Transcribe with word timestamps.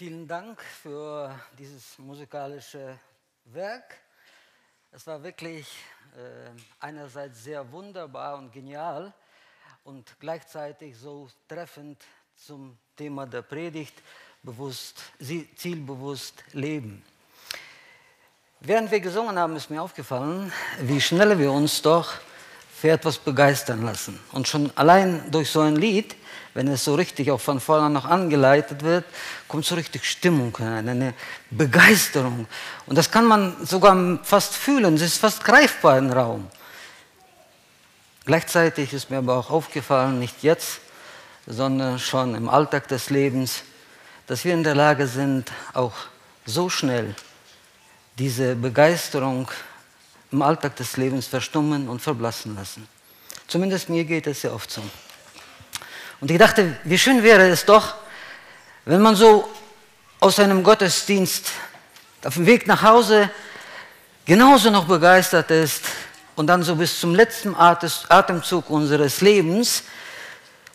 Vielen 0.00 0.26
Dank 0.26 0.62
für 0.62 1.38
dieses 1.58 1.98
musikalische 1.98 2.98
Werk. 3.44 3.98
Es 4.90 5.06
war 5.06 5.22
wirklich 5.22 5.66
äh, 6.16 6.58
einerseits 6.78 7.44
sehr 7.44 7.70
wunderbar 7.70 8.38
und 8.38 8.50
genial 8.50 9.12
und 9.84 10.16
gleichzeitig 10.18 10.96
so 10.96 11.28
treffend 11.46 12.02
zum 12.34 12.78
Thema 12.96 13.26
der 13.26 13.42
Predigt, 13.42 14.02
bewusst, 14.42 15.02
zielbewusst 15.56 16.44
leben. 16.54 17.04
Während 18.60 18.90
wir 18.90 19.00
gesungen 19.00 19.38
haben, 19.38 19.54
ist 19.54 19.68
mir 19.68 19.82
aufgefallen, 19.82 20.50
wie 20.80 21.02
schnell 21.02 21.38
wir 21.38 21.52
uns 21.52 21.82
doch 21.82 22.14
für 22.80 22.90
etwas 22.90 23.18
begeistern 23.18 23.82
lassen. 23.82 24.18
Und 24.32 24.48
schon 24.48 24.70
allein 24.74 25.30
durch 25.30 25.50
so 25.50 25.60
ein 25.60 25.76
Lied 25.76 26.16
wenn 26.54 26.68
es 26.68 26.84
so 26.84 26.94
richtig 26.94 27.30
auch 27.30 27.40
von 27.40 27.60
vorne 27.60 27.90
noch 27.90 28.04
angeleitet 28.04 28.82
wird, 28.82 29.04
kommt 29.46 29.64
so 29.64 29.76
richtig 29.76 30.04
Stimmung 30.04 30.56
hinein, 30.56 30.88
eine 30.88 31.14
Begeisterung. 31.50 32.46
Und 32.86 32.98
das 32.98 33.10
kann 33.10 33.24
man 33.24 33.54
sogar 33.64 34.18
fast 34.24 34.54
fühlen, 34.54 34.94
es 34.96 35.02
ist 35.02 35.18
fast 35.18 35.44
greifbar 35.44 35.98
im 35.98 36.10
Raum. 36.10 36.48
Gleichzeitig 38.24 38.92
ist 38.92 39.10
mir 39.10 39.18
aber 39.18 39.36
auch 39.36 39.50
aufgefallen, 39.50 40.18
nicht 40.18 40.42
jetzt, 40.42 40.80
sondern 41.46 41.98
schon 41.98 42.34
im 42.34 42.48
Alltag 42.48 42.88
des 42.88 43.10
Lebens, 43.10 43.62
dass 44.26 44.44
wir 44.44 44.52
in 44.52 44.62
der 44.62 44.74
Lage 44.74 45.06
sind, 45.06 45.50
auch 45.72 45.94
so 46.46 46.68
schnell 46.68 47.14
diese 48.18 48.54
Begeisterung 48.54 49.48
im 50.32 50.42
Alltag 50.42 50.76
des 50.76 50.96
Lebens 50.96 51.26
verstummen 51.26 51.88
und 51.88 52.00
verblassen 52.00 52.54
lassen. 52.54 52.86
Zumindest 53.46 53.88
mir 53.88 54.04
geht 54.04 54.26
es 54.26 54.42
sehr 54.42 54.54
oft 54.54 54.70
so. 54.70 54.82
Und 56.20 56.30
ich 56.30 56.38
dachte, 56.38 56.76
wie 56.84 56.98
schön 56.98 57.22
wäre 57.22 57.48
es 57.48 57.64
doch, 57.64 57.94
wenn 58.84 59.00
man 59.00 59.16
so 59.16 59.48
aus 60.20 60.38
einem 60.38 60.62
Gottesdienst 60.62 61.50
auf 62.24 62.34
dem 62.34 62.46
Weg 62.46 62.66
nach 62.66 62.82
Hause 62.82 63.30
genauso 64.24 64.70
noch 64.70 64.86
begeistert 64.86 65.50
ist 65.50 65.84
und 66.36 66.46
dann 66.46 66.62
so 66.62 66.76
bis 66.76 67.00
zum 67.00 67.14
letzten 67.14 67.56
Atemzug 67.56 68.70
unseres 68.70 69.20
Lebens 69.22 69.82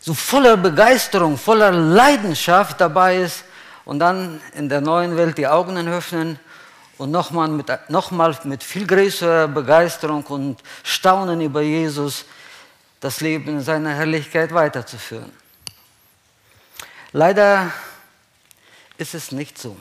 so 0.00 0.14
voller 0.14 0.56
Begeisterung, 0.56 1.36
voller 1.38 1.70
Leidenschaft 1.70 2.80
dabei 2.80 3.16
ist 3.22 3.44
und 3.84 4.00
dann 4.00 4.40
in 4.54 4.68
der 4.68 4.80
neuen 4.80 5.16
Welt 5.16 5.38
die 5.38 5.46
Augen 5.46 5.76
öffnen 5.88 6.38
und 6.98 7.10
nochmal 7.10 7.48
mit, 7.48 7.70
noch 7.88 8.10
mit 8.44 8.62
viel 8.62 8.86
größerer 8.86 9.48
Begeisterung 9.48 10.24
und 10.24 10.62
Staunen 10.82 11.40
über 11.40 11.60
Jesus 11.60 12.24
das 13.00 13.20
Leben 13.20 13.48
in 13.48 13.60
seiner 13.60 13.94
Herrlichkeit 13.94 14.52
weiterzuführen. 14.52 15.32
Leider 17.12 17.70
ist 18.98 19.14
es 19.14 19.32
nicht 19.32 19.58
so. 19.58 19.76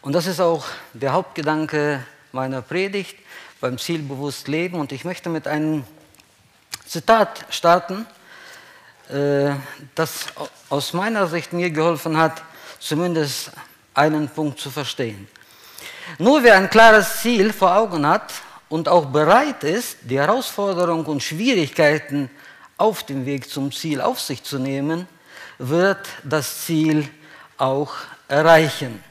Und 0.00 0.12
das 0.14 0.26
ist 0.26 0.40
auch 0.40 0.64
der 0.92 1.12
Hauptgedanke 1.12 2.04
meiner 2.32 2.62
Predigt 2.62 3.16
beim 3.60 3.78
Zielbewusst 3.78 4.48
Leben. 4.48 4.80
Und 4.80 4.92
ich 4.92 5.04
möchte 5.04 5.28
mit 5.28 5.46
einem 5.46 5.84
Zitat 6.86 7.46
starten, 7.50 8.06
äh, 9.08 9.54
das 9.94 10.26
aus 10.68 10.92
meiner 10.92 11.26
Sicht 11.26 11.52
mir 11.52 11.70
geholfen 11.70 12.16
hat, 12.16 12.42
zumindest 12.80 13.52
einen 13.94 14.28
Punkt 14.28 14.58
zu 14.58 14.70
verstehen. 14.70 15.28
Nur 16.18 16.42
wer 16.42 16.56
ein 16.56 16.70
klares 16.70 17.20
Ziel 17.20 17.52
vor 17.52 17.74
Augen 17.76 18.06
hat 18.06 18.32
und 18.68 18.88
auch 18.88 19.06
bereit 19.06 19.64
ist, 19.64 19.98
die 20.02 20.18
Herausforderungen 20.18 21.06
und 21.06 21.22
Schwierigkeiten 21.22 22.30
auf 22.76 23.04
dem 23.04 23.26
Weg 23.26 23.48
zum 23.48 23.72
Ziel 23.72 24.00
auf 24.00 24.20
sich 24.20 24.42
zu 24.42 24.58
nehmen, 24.58 25.06
wird 25.58 26.06
das 26.24 26.64
Ziel 26.64 27.08
auch 27.56 27.92
erreichen. 28.28 29.02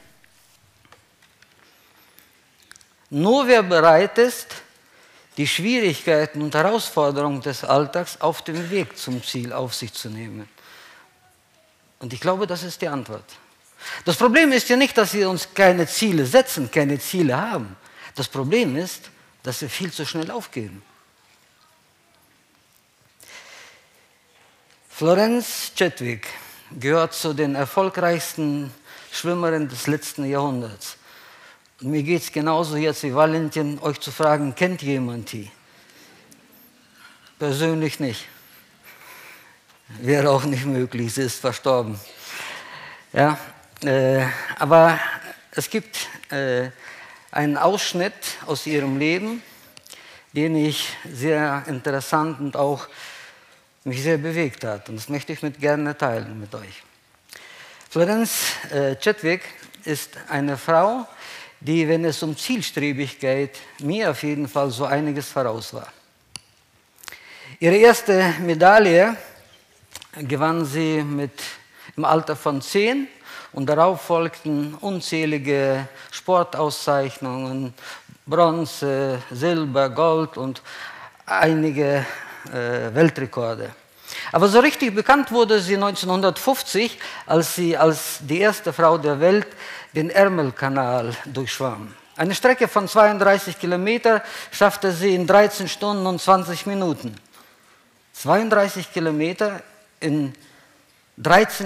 Nur 3.08 3.46
wer 3.46 3.62
bereit 3.62 4.18
ist, 4.18 4.48
die 5.36 5.46
Schwierigkeiten 5.46 6.42
und 6.42 6.54
Herausforderungen 6.54 7.40
des 7.40 7.64
Alltags 7.64 8.20
auf 8.20 8.42
dem 8.42 8.70
Weg 8.70 8.98
zum 8.98 9.22
Ziel 9.22 9.52
auf 9.52 9.74
sich 9.74 9.92
zu 9.92 10.10
nehmen. 10.10 10.48
Und 12.00 12.12
ich 12.12 12.20
glaube, 12.20 12.46
das 12.46 12.62
ist 12.62 12.82
die 12.82 12.88
Antwort. 12.88 13.24
Das 14.04 14.16
Problem 14.16 14.52
ist 14.52 14.68
ja 14.68 14.76
nicht, 14.76 14.96
dass 14.96 15.14
wir 15.14 15.28
uns 15.28 15.48
keine 15.54 15.86
Ziele 15.86 16.26
setzen, 16.26 16.70
keine 16.70 16.98
Ziele 16.98 17.40
haben. 17.40 17.76
Das 18.14 18.28
Problem 18.28 18.76
ist, 18.76 19.10
dass 19.42 19.60
wir 19.60 19.70
viel 19.70 19.92
zu 19.92 20.04
schnell 20.04 20.30
aufgeben. 20.30 20.82
Florence 24.88 25.72
Chetwick 25.74 26.28
gehört 26.78 27.14
zu 27.14 27.32
den 27.32 27.54
erfolgreichsten 27.54 28.72
Schwimmerinnen 29.10 29.68
des 29.68 29.86
letzten 29.86 30.24
Jahrhunderts. 30.24 30.96
Und 31.80 31.90
mir 31.90 32.02
geht 32.02 32.22
es 32.22 32.32
genauso 32.32 32.76
jetzt 32.76 33.02
wie 33.02 33.14
Valentin, 33.14 33.78
euch 33.80 33.98
zu 34.00 34.12
fragen, 34.12 34.54
kennt 34.54 34.82
jemand 34.82 35.32
die? 35.32 35.50
Persönlich 37.38 37.98
nicht. 37.98 38.28
Wäre 40.00 40.30
auch 40.30 40.44
nicht 40.44 40.64
möglich, 40.64 41.14
sie 41.14 41.22
ist 41.22 41.40
verstorben. 41.40 41.98
Ja, 43.12 43.38
äh, 43.84 44.26
aber 44.58 44.98
es 45.50 45.68
gibt 45.68 46.08
äh, 46.30 46.70
einen 47.30 47.56
Ausschnitt 47.56 48.14
aus 48.46 48.66
ihrem 48.66 48.98
Leben, 48.98 49.42
den 50.32 50.56
ich 50.56 50.96
sehr 51.04 51.64
interessant 51.66 52.40
und 52.40 52.56
auch 52.56 52.88
mich 53.84 54.02
sehr 54.02 54.18
bewegt 54.18 54.64
hat. 54.64 54.88
Und 54.88 54.96
das 54.96 55.08
möchte 55.08 55.32
ich 55.32 55.42
mit 55.42 55.60
gerne 55.60 55.96
teilen 55.96 56.38
mit 56.38 56.54
euch. 56.54 56.82
Florence 57.90 58.52
äh, 58.70 58.96
Chetwick 58.96 59.42
ist 59.84 60.16
eine 60.28 60.56
Frau, 60.56 61.06
die, 61.60 61.86
wenn 61.88 62.04
es 62.04 62.22
um 62.22 62.36
Zielstrebigkeit 62.36 63.58
mir 63.80 64.10
auf 64.10 64.22
jeden 64.22 64.48
Fall 64.48 64.70
so 64.70 64.84
einiges 64.84 65.28
voraus 65.28 65.74
war. 65.74 65.92
Ihre 67.60 67.76
erste 67.76 68.34
Medaille 68.40 69.16
gewann 70.16 70.64
sie 70.64 71.02
mit, 71.02 71.42
im 71.96 72.04
Alter 72.04 72.34
von 72.36 72.62
zehn 72.62 73.08
und 73.52 73.66
darauf 73.66 74.00
folgten 74.00 74.74
unzählige 74.80 75.86
Sportauszeichnungen, 76.10 77.74
Bronze, 78.26 79.20
Silber, 79.30 79.90
Gold 79.90 80.36
und 80.36 80.62
einige 81.26 82.06
äh, 82.52 82.94
Weltrekorde. 82.94 83.70
Aber 84.30 84.48
so 84.48 84.60
richtig 84.60 84.94
bekannt 84.94 85.32
wurde 85.32 85.60
sie 85.60 85.74
1950, 85.74 86.98
als 87.26 87.54
sie 87.54 87.76
als 87.76 88.18
die 88.20 88.40
erste 88.40 88.72
Frau 88.72 88.98
der 88.98 89.20
Welt 89.20 89.46
den 89.94 90.10
Ärmelkanal 90.10 91.14
durchschwamm. 91.26 91.94
Eine 92.16 92.34
Strecke 92.34 92.68
von 92.68 92.88
32 92.88 93.58
Kilometern 93.58 94.20
schaffte 94.50 94.92
sie 94.92 95.14
in 95.14 95.26
13 95.26 95.68
Stunden 95.68 96.06
und 96.06 96.20
20 96.20 96.66
Minuten. 96.66 97.16
32 98.12 98.92
Kilometer 98.92 99.62
in 100.00 100.32
13 100.32 100.51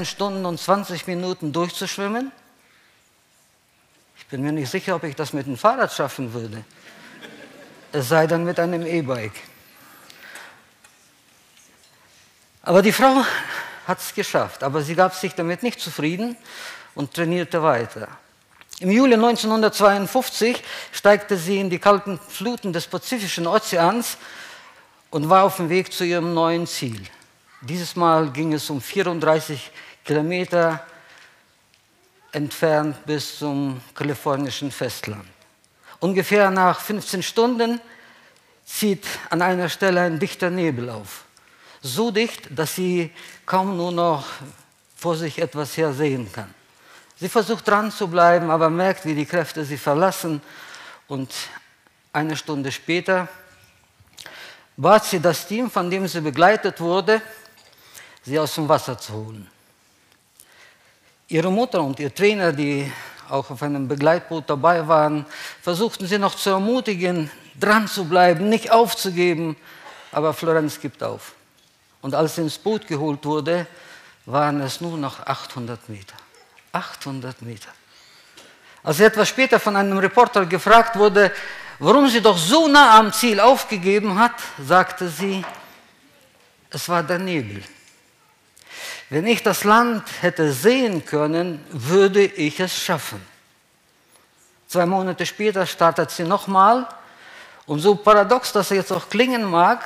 Stunden 0.04 0.44
und 0.46 0.60
20 0.60 1.06
Minuten 1.06 1.52
durchzuschwimmen? 1.52 2.32
Ich 4.18 4.26
bin 4.26 4.42
mir 4.42 4.52
nicht 4.52 4.70
sicher, 4.70 4.96
ob 4.96 5.04
ich 5.04 5.14
das 5.14 5.32
mit 5.32 5.46
dem 5.46 5.56
Fahrrad 5.56 5.92
schaffen 5.92 6.32
würde. 6.32 6.64
Es 7.92 8.08
sei 8.08 8.26
denn 8.26 8.44
mit 8.44 8.58
einem 8.58 8.84
E-Bike. 8.84 9.40
Aber 12.62 12.82
die 12.82 12.92
Frau 12.92 13.24
hat 13.86 14.00
es 14.00 14.12
geschafft, 14.12 14.64
aber 14.64 14.82
sie 14.82 14.96
gab 14.96 15.14
sich 15.14 15.34
damit 15.34 15.62
nicht 15.62 15.80
zufrieden 15.80 16.36
und 16.96 17.14
trainierte 17.14 17.62
weiter. 17.62 18.08
Im 18.80 18.90
Juli 18.90 19.14
1952 19.14 20.62
steigte 20.92 21.36
sie 21.36 21.60
in 21.60 21.70
die 21.70 21.78
kalten 21.78 22.18
Fluten 22.18 22.72
des 22.72 22.86
Pazifischen 22.88 23.46
Ozeans 23.46 24.18
und 25.10 25.30
war 25.30 25.44
auf 25.44 25.56
dem 25.56 25.68
Weg 25.68 25.92
zu 25.92 26.04
ihrem 26.04 26.34
neuen 26.34 26.66
Ziel. 26.66 27.06
Dieses 27.62 27.96
Mal 27.96 28.30
ging 28.30 28.52
es 28.52 28.68
um 28.68 28.80
34 28.80 29.70
Kilometer 30.04 30.84
entfernt 32.32 33.04
bis 33.06 33.38
zum 33.38 33.80
kalifornischen 33.94 34.70
Festland. 34.70 35.24
Ungefähr 36.00 36.50
nach 36.50 36.80
15 36.80 37.22
Stunden 37.22 37.80
zieht 38.66 39.06
an 39.30 39.41
einer 39.41 39.70
Stelle 39.70 40.03
ein 40.03 40.18
dichter 40.18 40.50
Nebel 40.50 40.91
auf. 40.91 41.24
So 41.80 42.10
dicht, 42.10 42.48
dass 42.50 42.74
sie 42.74 43.10
kaum 43.47 43.76
nur 43.76 43.92
noch 43.92 44.26
vor 44.94 45.16
sich 45.16 45.38
etwas 45.38 45.76
her 45.78 45.94
sehen 45.94 46.30
kann. 46.30 46.52
Sie 47.18 47.28
versucht 47.28 47.66
dran 47.66 47.91
zu 47.91 48.09
bleiben, 48.09 48.50
aber 48.50 48.68
merkt, 48.68 49.06
wie 49.06 49.14
die 49.14 49.24
Kräfte 49.24 49.64
sie 49.64 49.78
verlassen. 49.78 50.42
Und 51.09 51.32
eine 52.12 52.36
Stunde 52.36 52.70
später 52.70 53.28
bat 54.76 55.06
sie 55.06 55.20
das 55.20 55.47
Team, 55.47 55.70
von 55.70 55.91
dem 55.91 56.06
sie 56.06 56.20
begleitet 56.20 56.80
wurde, 56.80 57.22
sie 58.26 58.38
aus 58.38 58.56
dem 58.56 58.68
Wasser 58.68 58.98
zu 58.98 59.12
holen. 59.12 59.48
Ihre 61.28 61.50
Mutter 61.50 61.80
und 61.80 61.98
ihr 62.00 62.14
Trainer, 62.14 62.52
die 62.52 62.92
auch 63.30 63.50
auf 63.50 63.62
einem 63.62 63.88
Begleitboot 63.88 64.44
dabei 64.48 64.86
waren, 64.86 65.24
versuchten 65.62 66.06
sie 66.06 66.18
noch 66.18 66.34
zu 66.34 66.50
ermutigen, 66.50 67.30
dran 67.58 67.88
zu 67.88 68.04
bleiben, 68.04 68.48
nicht 68.48 68.70
aufzugeben, 68.70 69.56
aber 70.12 70.34
Florenz 70.34 70.80
gibt 70.80 71.02
auf. 71.02 71.34
Und 72.02 72.14
als 72.14 72.36
sie 72.36 72.42
ins 72.42 72.58
Boot 72.58 72.86
geholt 72.86 73.24
wurde, 73.24 73.66
waren 74.26 74.60
es 74.60 74.80
nur 74.80 74.98
noch 74.98 75.20
800 75.20 75.88
Meter. 75.88 76.14
800 76.72 77.42
Meter. 77.42 77.68
Als 78.82 79.00
er 79.00 79.06
etwas 79.06 79.28
später 79.28 79.58
von 79.58 79.74
einem 79.74 79.98
Reporter 79.98 80.46
gefragt 80.46 80.96
wurde, 80.96 81.32
warum 81.78 82.08
sie 82.08 82.20
doch 82.20 82.38
so 82.38 82.68
nah 82.68 82.98
am 82.98 83.12
Ziel 83.12 83.40
aufgegeben 83.40 84.18
hat, 84.18 84.34
sagte 84.64 85.08
sie, 85.08 85.44
es 86.70 86.88
war 86.88 87.02
der 87.02 87.18
Nebel. 87.18 87.62
Wenn 89.08 89.26
ich 89.26 89.42
das 89.42 89.64
Land 89.64 90.03
hätte 90.20 90.53
sehen 90.53 91.04
können, 91.04 91.64
würde 91.70 92.24
ich 92.24 92.58
es 92.58 92.76
schaffen. 92.76 93.24
Zwei 94.68 94.84
Monate 94.84 95.24
später 95.24 95.64
startet 95.64 96.10
sie 96.10 96.24
nochmal 96.24 96.88
und 97.66 97.78
so 97.80 97.94
paradox 97.94 98.53
das 98.53 98.70
jetzt 98.70 98.92
auch 98.92 99.08
klingen 99.08 99.44
mag, 99.44 99.84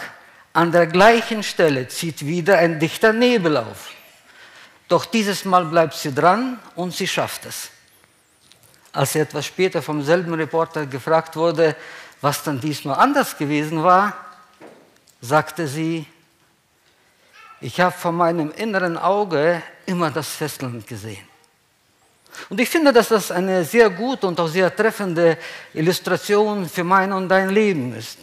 an 0.52 0.72
der 0.72 0.86
gleichen 0.86 1.42
Stelle 1.42 1.86
zieht 1.88 2.24
wieder 2.24 2.58
ein 2.58 2.80
dichter 2.80 3.12
Nebel 3.12 3.58
auf. 3.58 3.90
Doch 4.88 5.04
dieses 5.04 5.44
Mal 5.44 5.66
bleibt 5.66 5.94
sie 5.94 6.12
dran 6.12 6.58
und 6.74 6.94
sie 6.94 7.06
schafft 7.06 7.46
es. 7.46 7.70
Als 8.92 9.12
sie 9.12 9.20
etwas 9.20 9.46
später 9.46 9.82
vom 9.82 10.02
selben 10.02 10.34
Reporter 10.34 10.86
gefragt 10.86 11.36
wurde, 11.36 11.76
was 12.20 12.42
dann 12.42 12.60
diesmal 12.60 12.98
anders 12.98 13.36
gewesen 13.36 13.84
war, 13.84 14.14
sagte 15.20 15.68
sie, 15.68 16.06
ich 17.60 17.80
habe 17.80 17.96
vor 17.96 18.12
meinem 18.12 18.50
inneren 18.52 18.96
Auge 18.96 19.62
immer 19.86 20.10
das 20.10 20.28
Festland 20.28 20.86
gesehen. 20.86 21.28
Und 22.48 22.60
ich 22.60 22.68
finde, 22.68 22.92
dass 22.92 23.08
das 23.08 23.30
eine 23.30 23.64
sehr 23.64 23.90
gute 23.90 24.26
und 24.26 24.38
auch 24.40 24.48
sehr 24.48 24.74
treffende 24.74 25.36
Illustration 25.74 26.68
für 26.68 26.84
mein 26.84 27.12
und 27.12 27.28
dein 27.28 27.50
Leben 27.50 27.94
ist. 27.94 28.18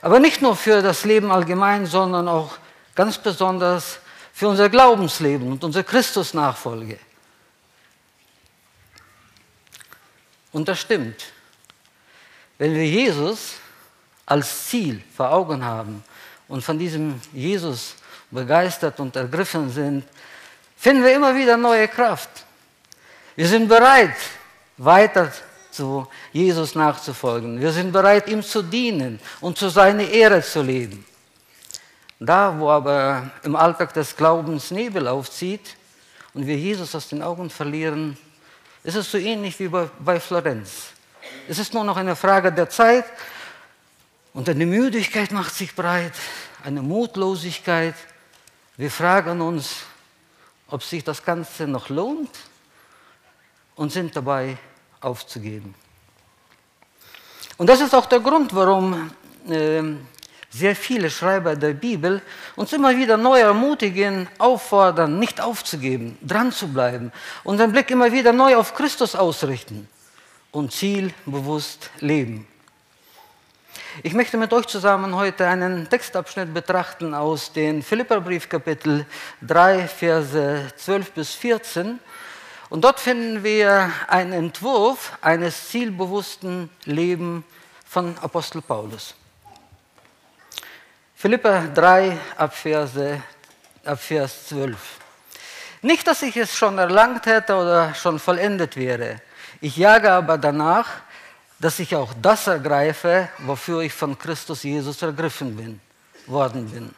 Aber 0.00 0.20
nicht 0.20 0.40
nur 0.40 0.56
für 0.56 0.80
das 0.80 1.04
Leben 1.04 1.30
allgemein, 1.30 1.86
sondern 1.86 2.28
auch 2.28 2.56
ganz 2.94 3.18
besonders 3.18 3.98
für 4.32 4.48
unser 4.48 4.68
Glaubensleben 4.68 5.50
und 5.52 5.64
unsere 5.64 5.84
Christusnachfolge. 5.84 6.98
Und 10.52 10.68
das 10.68 10.80
stimmt. 10.80 11.24
Wenn 12.58 12.74
wir 12.74 12.86
Jesus 12.86 13.54
als 14.24 14.68
Ziel 14.68 15.02
vor 15.14 15.30
Augen 15.30 15.64
haben 15.64 16.02
und 16.48 16.62
von 16.62 16.78
diesem 16.78 17.20
Jesus 17.32 17.96
begeistert 18.36 19.00
und 19.00 19.16
ergriffen 19.16 19.68
sind, 19.70 20.04
finden 20.76 21.02
wir 21.02 21.14
immer 21.14 21.34
wieder 21.34 21.56
neue 21.56 21.88
Kraft. 21.88 22.30
Wir 23.34 23.48
sind 23.48 23.66
bereit, 23.68 24.16
weiter 24.76 25.32
zu 25.70 26.06
Jesus 26.32 26.74
nachzufolgen. 26.74 27.60
Wir 27.60 27.72
sind 27.72 27.92
bereit, 27.92 28.28
ihm 28.28 28.42
zu 28.42 28.62
dienen 28.62 29.18
und 29.40 29.58
zu 29.58 29.68
seiner 29.68 30.08
Ehre 30.08 30.42
zu 30.42 30.62
leben. 30.62 31.04
Da, 32.18 32.54
wo 32.58 32.70
aber 32.70 33.30
im 33.42 33.56
Alltag 33.56 33.92
des 33.92 34.16
Glaubens 34.16 34.70
Nebel 34.70 35.06
aufzieht 35.06 35.76
und 36.32 36.46
wir 36.46 36.56
Jesus 36.56 36.94
aus 36.94 37.08
den 37.08 37.22
Augen 37.22 37.50
verlieren, 37.50 38.16
ist 38.82 38.94
es 38.94 39.10
so 39.10 39.18
ähnlich 39.18 39.58
wie 39.58 39.68
bei, 39.68 40.20
Florenz. 40.20 40.92
Es 41.48 41.58
ist 41.58 41.74
nur 41.74 41.84
noch 41.84 41.96
eine 41.96 42.16
Frage 42.16 42.52
der 42.52 42.70
Zeit 42.70 43.04
und 44.32 44.48
eine 44.48 44.64
Müdigkeit 44.64 45.32
macht 45.32 45.54
sich 45.54 45.74
breit, 45.74 46.14
eine 46.64 46.80
Mutlosigkeit. 46.80 47.94
Wir 48.78 48.90
fragen 48.90 49.40
uns, 49.40 49.84
ob 50.68 50.82
sich 50.82 51.02
das 51.02 51.24
Ganze 51.24 51.66
noch 51.66 51.88
lohnt 51.88 52.36
und 53.74 53.90
sind 53.90 54.14
dabei 54.14 54.58
aufzugeben. 55.00 55.74
Und 57.56 57.68
das 57.68 57.80
ist 57.80 57.94
auch 57.94 58.04
der 58.04 58.20
Grund, 58.20 58.54
warum 58.54 59.10
äh, 59.48 59.82
sehr 60.50 60.76
viele 60.76 61.08
Schreiber 61.08 61.56
der 61.56 61.72
Bibel 61.72 62.20
uns 62.54 62.70
immer 62.74 62.94
wieder 62.94 63.16
neu 63.16 63.40
ermutigen, 63.40 64.28
auffordern, 64.36 65.18
nicht 65.18 65.40
aufzugeben, 65.40 66.18
dran 66.20 66.52
zu 66.52 66.68
bleiben 66.68 67.12
und 67.44 67.58
den 67.58 67.72
Blick 67.72 67.90
immer 67.90 68.12
wieder 68.12 68.34
neu 68.34 68.56
auf 68.56 68.74
Christus 68.74 69.14
ausrichten 69.14 69.88
und 70.52 70.72
zielbewusst 70.72 71.88
leben. 72.00 72.46
Ich 74.02 74.12
möchte 74.12 74.36
mit 74.36 74.52
euch 74.52 74.66
zusammen 74.66 75.14
heute 75.14 75.46
einen 75.46 75.88
Textabschnitt 75.88 76.52
betrachten 76.52 77.14
aus 77.14 77.52
dem 77.52 77.82
Philipperbrief 77.82 78.48
Kapitel 78.48 79.06
3, 79.42 79.88
Verse 79.88 80.72
12 80.76 81.12
bis 81.12 81.34
14. 81.34 81.98
Und 82.68 82.82
dort 82.84 83.00
finden 83.00 83.42
wir 83.44 83.90
einen 84.08 84.32
Entwurf 84.32 85.12
eines 85.20 85.68
zielbewussten 85.68 86.70
Lebens 86.84 87.44
von 87.86 88.16
Apostel 88.18 88.60
Paulus. 88.62 89.14
Philippa 91.14 91.62
3, 91.74 92.18
Abverse, 92.36 93.22
Abvers 93.84 94.48
12. 94.48 94.76
Nicht, 95.82 96.06
dass 96.06 96.22
ich 96.22 96.36
es 96.36 96.56
schon 96.56 96.78
erlangt 96.78 97.26
hätte 97.26 97.54
oder 97.54 97.94
schon 97.94 98.18
vollendet 98.18 98.76
wäre. 98.76 99.20
Ich 99.60 99.76
jage 99.76 100.10
aber 100.10 100.36
danach, 100.36 100.86
dass 101.58 101.78
ich 101.78 101.94
auch 101.96 102.12
das 102.20 102.46
ergreife, 102.46 103.28
wofür 103.38 103.80
ich 103.80 103.92
von 103.92 104.18
Christus 104.18 104.62
Jesus 104.62 105.00
ergriffen 105.02 105.56
bin, 105.56 105.80
worden 106.26 106.68
bin. 106.70 106.94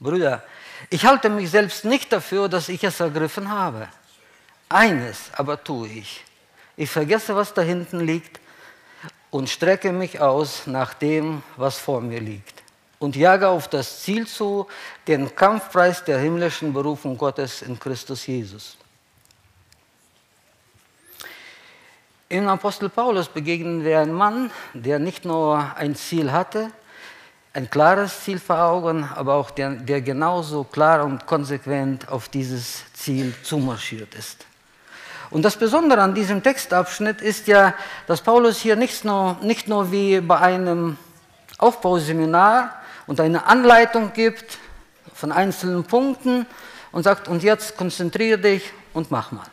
Brüder, 0.00 0.42
ich 0.90 1.04
halte 1.04 1.28
mich 1.28 1.50
selbst 1.50 1.84
nicht 1.84 2.12
dafür, 2.12 2.48
dass 2.48 2.68
ich 2.68 2.82
es 2.84 3.00
ergriffen 3.00 3.50
habe. 3.50 3.88
Eines 4.68 5.30
aber 5.32 5.62
tue 5.62 5.88
ich. 5.88 6.24
Ich 6.76 6.90
vergesse, 6.90 7.34
was 7.34 7.52
da 7.52 7.62
hinten 7.62 8.00
liegt 8.00 8.40
und 9.30 9.50
strecke 9.50 9.92
mich 9.92 10.20
aus 10.20 10.66
nach 10.66 10.94
dem, 10.94 11.42
was 11.56 11.78
vor 11.78 12.00
mir 12.00 12.20
liegt. 12.20 12.62
Und 12.98 13.14
jage 13.14 13.48
auf 13.48 13.68
das 13.68 14.02
Ziel 14.02 14.26
zu, 14.26 14.66
den 15.06 15.34
Kampfpreis 15.34 16.02
der 16.04 16.18
himmlischen 16.18 16.72
Berufung 16.72 17.18
Gottes 17.18 17.62
in 17.62 17.78
Christus 17.78 18.26
Jesus. 18.26 18.77
Im 22.30 22.46
Apostel 22.46 22.90
Paulus 22.90 23.26
begegnen 23.26 23.82
wir 23.84 24.00
einen 24.00 24.12
Mann, 24.12 24.50
der 24.74 24.98
nicht 24.98 25.24
nur 25.24 25.64
ein 25.76 25.94
Ziel 25.96 26.30
hatte, 26.30 26.70
ein 27.54 27.70
klares 27.70 28.22
Ziel 28.22 28.38
vor 28.38 28.58
Augen, 28.58 29.08
aber 29.14 29.32
auch 29.32 29.50
der, 29.50 29.70
der 29.70 30.02
genauso 30.02 30.64
klar 30.64 31.06
und 31.06 31.24
konsequent 31.24 32.06
auf 32.10 32.28
dieses 32.28 32.82
Ziel 32.92 33.32
zumarschiert 33.42 34.14
ist. 34.14 34.44
Und 35.30 35.42
das 35.42 35.56
Besondere 35.56 36.02
an 36.02 36.14
diesem 36.14 36.42
Textabschnitt 36.42 37.22
ist 37.22 37.46
ja, 37.46 37.72
dass 38.06 38.20
Paulus 38.20 38.58
hier 38.58 38.76
nicht 38.76 39.06
nur, 39.06 39.38
nicht 39.40 39.66
nur 39.66 39.90
wie 39.90 40.20
bei 40.20 40.38
einem 40.38 40.98
Aufbauseminar 41.56 42.82
und 43.06 43.20
eine 43.20 43.46
Anleitung 43.46 44.12
gibt 44.12 44.58
von 45.14 45.32
einzelnen 45.32 45.82
Punkten 45.82 46.44
und 46.92 47.04
sagt, 47.04 47.26
und 47.26 47.42
jetzt 47.42 47.78
konzentriere 47.78 48.38
dich 48.38 48.70
und 48.92 49.10
mach 49.10 49.32
mal. 49.32 49.46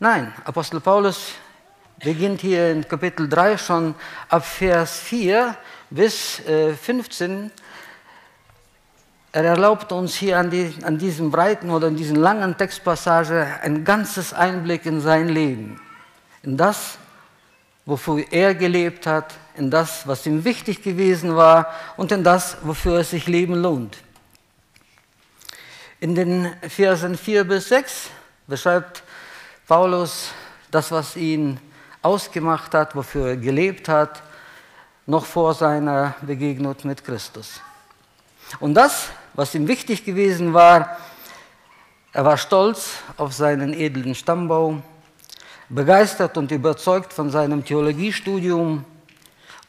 Nein, 0.00 0.34
Apostel 0.44 0.80
Paulus 0.80 1.34
beginnt 2.02 2.40
hier 2.40 2.70
in 2.70 2.88
Kapitel 2.88 3.28
3 3.28 3.58
schon 3.58 3.94
ab 4.28 4.44
Vers 4.44 5.00
4 5.00 5.54
bis 5.90 6.40
15 6.82 7.46
äh, 7.46 7.50
er 9.32 9.44
erlaubt 9.44 9.92
uns 9.92 10.14
hier 10.14 10.38
an, 10.38 10.50
die, 10.50 10.74
an 10.82 10.98
diesem 10.98 11.30
breiten 11.30 11.70
oder 11.70 11.88
in 11.88 11.96
diesen 11.96 12.16
langen 12.16 12.56
Textpassage 12.56 13.46
ein 13.62 13.84
ganzes 13.84 14.32
Einblick 14.32 14.86
in 14.86 15.00
sein 15.00 15.28
Leben, 15.28 15.80
in 16.42 16.56
das, 16.56 16.98
wofür 17.84 18.24
er 18.30 18.54
gelebt 18.54 19.06
hat, 19.06 19.34
in 19.56 19.70
das, 19.70 20.06
was 20.06 20.26
ihm 20.26 20.44
wichtig 20.44 20.82
gewesen 20.82 21.36
war 21.36 21.72
und 21.96 22.10
in 22.12 22.24
das, 22.24 22.56
wofür 22.62 23.00
es 23.00 23.10
sich 23.10 23.26
Leben 23.26 23.54
lohnt. 23.54 23.98
In 26.00 26.14
den 26.14 26.50
Versen 26.66 27.16
4 27.16 27.44
bis 27.44 27.68
6 27.68 28.08
beschreibt 28.46 29.02
Paulus 29.68 30.32
das, 30.70 30.90
was 30.90 31.14
ihn 31.14 31.60
ausgemacht 32.02 32.74
hat, 32.74 32.94
wofür 32.94 33.28
er 33.28 33.36
gelebt 33.36 33.88
hat, 33.88 34.22
noch 35.06 35.24
vor 35.24 35.54
seiner 35.54 36.14
Begegnung 36.22 36.76
mit 36.84 37.04
Christus. 37.04 37.60
Und 38.58 38.74
das 38.74 39.10
was 39.34 39.54
ihm 39.54 39.68
wichtig 39.68 40.04
gewesen 40.04 40.52
war, 40.52 40.98
er 42.12 42.24
war 42.24 42.36
stolz 42.36 42.96
auf 43.16 43.32
seinen 43.32 43.72
edlen 43.72 44.14
Stammbau, 44.14 44.82
begeistert 45.68 46.36
und 46.36 46.50
überzeugt 46.50 47.12
von 47.12 47.30
seinem 47.30 47.64
Theologiestudium 47.64 48.84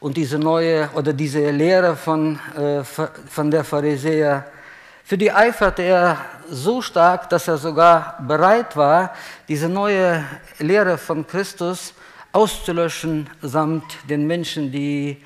und 0.00 0.16
diese 0.16 0.38
neue 0.38 0.90
oder 0.94 1.12
diese 1.12 1.50
Lehre 1.50 1.94
von, 1.94 2.40
äh, 2.56 2.82
von 2.82 3.50
der 3.50 3.62
Pharisäer. 3.62 4.44
Für 5.04 5.16
die 5.16 5.32
eiferte 5.32 5.82
er 5.82 6.18
so 6.50 6.82
stark, 6.82 7.30
dass 7.30 7.46
er 7.46 7.56
sogar 7.56 8.18
bereit 8.26 8.76
war, 8.76 9.14
diese 9.46 9.68
neue 9.68 10.24
Lehre 10.58 10.98
von 10.98 11.24
Christus 11.26 11.94
auszulöschen, 12.32 13.28
samt 13.42 13.98
den 14.08 14.26
Menschen, 14.26 14.72
die 14.72 15.18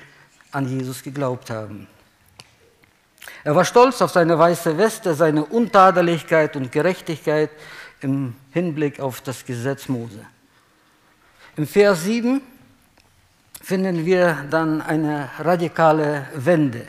an 0.51 0.67
Jesus 0.67 1.03
geglaubt 1.03 1.49
haben. 1.49 1.87
Er 3.43 3.55
war 3.55 3.65
stolz 3.65 4.01
auf 4.01 4.11
seine 4.11 4.37
weiße 4.37 4.77
Weste, 4.77 5.13
seine 5.13 5.45
Untadeligkeit 5.45 6.55
und 6.55 6.71
Gerechtigkeit 6.71 7.49
im 8.01 8.35
Hinblick 8.51 8.99
auf 8.99 9.21
das 9.21 9.45
Gesetz 9.45 9.87
Mose. 9.87 10.25
Im 11.55 11.65
Vers 11.65 12.03
7 12.03 12.41
finden 13.61 14.05
wir 14.05 14.45
dann 14.49 14.81
eine 14.81 15.29
radikale 15.39 16.27
Wende. 16.35 16.87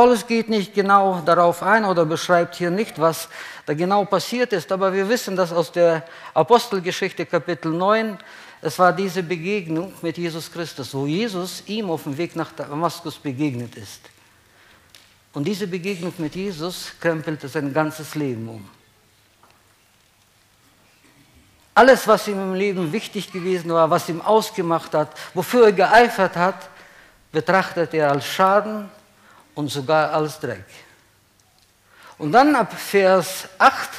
Paulus 0.00 0.26
geht 0.26 0.48
nicht 0.48 0.72
genau 0.72 1.20
darauf 1.26 1.62
ein 1.62 1.84
oder 1.84 2.06
beschreibt 2.06 2.54
hier 2.54 2.70
nicht, 2.70 2.98
was 2.98 3.28
da 3.66 3.74
genau 3.74 4.06
passiert 4.06 4.50
ist, 4.54 4.72
aber 4.72 4.94
wir 4.94 5.06
wissen 5.06 5.36
das 5.36 5.52
aus 5.52 5.70
der 5.72 6.06
Apostelgeschichte 6.32 7.26
Kapitel 7.26 7.70
9. 7.70 8.16
Es 8.62 8.78
war 8.78 8.94
diese 8.94 9.22
Begegnung 9.22 9.92
mit 10.00 10.16
Jesus 10.16 10.50
Christus, 10.50 10.94
wo 10.94 11.06
Jesus 11.06 11.64
ihm 11.66 11.90
auf 11.90 12.04
dem 12.04 12.16
Weg 12.16 12.34
nach 12.34 12.50
Damaskus 12.50 13.18
begegnet 13.18 13.76
ist. 13.76 14.00
Und 15.34 15.44
diese 15.44 15.66
Begegnung 15.66 16.14
mit 16.16 16.34
Jesus 16.34 16.92
krempelte 16.98 17.46
sein 17.46 17.70
ganzes 17.70 18.14
Leben 18.14 18.48
um. 18.48 18.66
Alles, 21.74 22.08
was 22.08 22.26
ihm 22.26 22.40
im 22.40 22.54
Leben 22.54 22.90
wichtig 22.90 23.30
gewesen 23.30 23.70
war, 23.70 23.90
was 23.90 24.08
ihm 24.08 24.22
ausgemacht 24.22 24.94
hat, 24.94 25.10
wofür 25.34 25.66
er 25.66 25.72
geeifert 25.72 26.36
hat, 26.36 26.70
betrachtet 27.30 27.92
er 27.92 28.12
als 28.12 28.24
Schaden 28.24 28.88
und 29.60 29.70
sogar 29.70 30.10
als 30.14 30.40
Dreck. 30.40 30.64
Und 32.16 32.32
dann 32.32 32.56
ab 32.56 32.72
Vers 32.72 33.46
8 33.58 33.90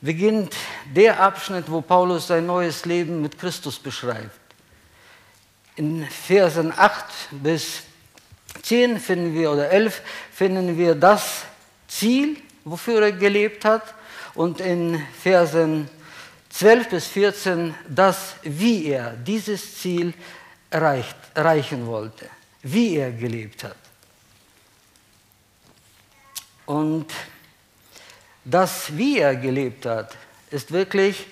beginnt 0.00 0.54
der 0.94 1.20
Abschnitt, 1.20 1.70
wo 1.70 1.80
Paulus 1.80 2.26
sein 2.26 2.46
neues 2.46 2.84
Leben 2.84 3.22
mit 3.22 3.38
Christus 3.38 3.78
beschreibt. 3.78 4.40
In 5.76 6.04
Versen 6.06 6.72
8 6.76 7.04
bis 7.30 7.82
10 8.62 8.98
finden 8.98 9.32
wir, 9.32 9.52
oder 9.52 9.70
11 9.70 10.02
finden 10.32 10.76
wir 10.76 10.96
das 10.96 11.44
Ziel, 11.86 12.36
wofür 12.64 13.02
er 13.02 13.12
gelebt 13.12 13.64
hat. 13.64 13.94
Und 14.34 14.60
in 14.60 15.00
Versen 15.22 15.88
12 16.50 16.88
bis 16.88 17.06
14 17.06 17.74
das, 17.88 18.34
wie 18.42 18.86
er 18.86 19.12
dieses 19.12 19.78
Ziel 19.78 20.14
erreicht, 20.68 21.16
erreichen 21.34 21.86
wollte, 21.86 22.28
wie 22.62 22.96
er 22.96 23.12
gelebt 23.12 23.62
hat. 23.62 23.87
Und 26.68 27.06
das, 28.44 28.94
wie 28.94 29.20
er 29.20 29.34
gelebt 29.34 29.86
hat, 29.86 30.14
ist 30.50 30.70
wirklich 30.70 31.26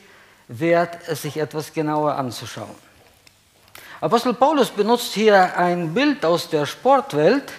wert, 0.49 0.97
es 1.09 1.21
sich 1.21 1.37
etwas 1.37 1.75
genauer 1.75 2.15
anzuschauen. 2.15 2.75
Apostel 4.01 4.33
Paulus 4.33 4.71
benutzt 4.71 5.13
hier 5.13 5.55
ein 5.59 5.93
Bild 5.93 6.25
aus 6.25 6.49
der 6.49 6.65
Sportwelt. 6.65 7.53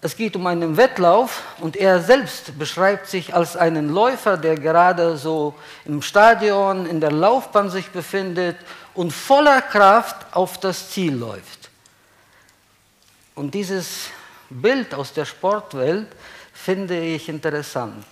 Es 0.00 0.16
geht 0.16 0.36
um 0.36 0.46
einen 0.46 0.78
Wettlauf 0.78 1.42
und 1.58 1.76
er 1.76 2.00
selbst 2.00 2.58
beschreibt 2.58 3.08
sich 3.08 3.34
als 3.34 3.54
einen 3.54 3.90
Läufer, 3.90 4.38
der 4.38 4.54
gerade 4.54 5.18
so 5.18 5.54
im 5.84 6.00
Stadion, 6.00 6.86
in 6.86 6.98
der 7.02 7.12
Laufbahn 7.12 7.68
sich 7.68 7.90
befindet 7.90 8.56
und 8.94 9.12
voller 9.12 9.60
Kraft 9.60 10.16
auf 10.34 10.56
das 10.56 10.88
Ziel 10.92 11.12
läuft. 11.14 11.68
Und 13.34 13.52
dieses 13.52 14.06
Bild 14.48 14.94
aus 14.94 15.12
der 15.12 15.26
Sportwelt 15.26 16.06
finde 16.64 16.98
ich 16.98 17.28
interessant. 17.28 18.04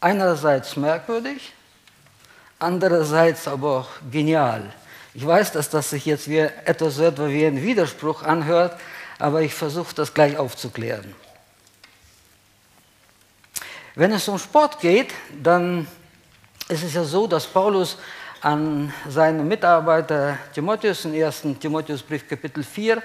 Einerseits 0.00 0.76
merkwürdig, 0.76 1.52
andererseits 2.58 3.48
aber 3.48 3.78
auch 3.78 3.88
genial. 4.10 4.72
Ich 5.14 5.26
weiß, 5.26 5.52
dass 5.52 5.70
das 5.70 5.90
sich 5.90 6.06
jetzt 6.06 6.28
wie 6.28 6.38
etwas 6.38 6.96
so 6.96 7.04
etwa 7.04 7.28
wie 7.28 7.46
ein 7.46 7.62
Widerspruch 7.62 8.22
anhört, 8.22 8.78
aber 9.18 9.42
ich 9.42 9.54
versuche 9.54 9.94
das 9.94 10.14
gleich 10.14 10.36
aufzuklären. 10.36 11.14
Wenn 13.94 14.12
es 14.12 14.28
um 14.28 14.38
Sport 14.38 14.80
geht, 14.80 15.12
dann 15.42 15.86
es 16.68 16.82
ist 16.82 16.94
ja 16.94 17.04
so, 17.04 17.26
dass 17.26 17.46
Paulus 17.46 17.98
an 18.40 18.92
seinen 19.08 19.46
Mitarbeiter 19.46 20.38
Timotheus 20.54 21.04
im 21.04 21.12
1. 21.12 21.42
Timotheusbrief 21.60 22.26
Kapitel 22.28 22.64
4 22.64 23.02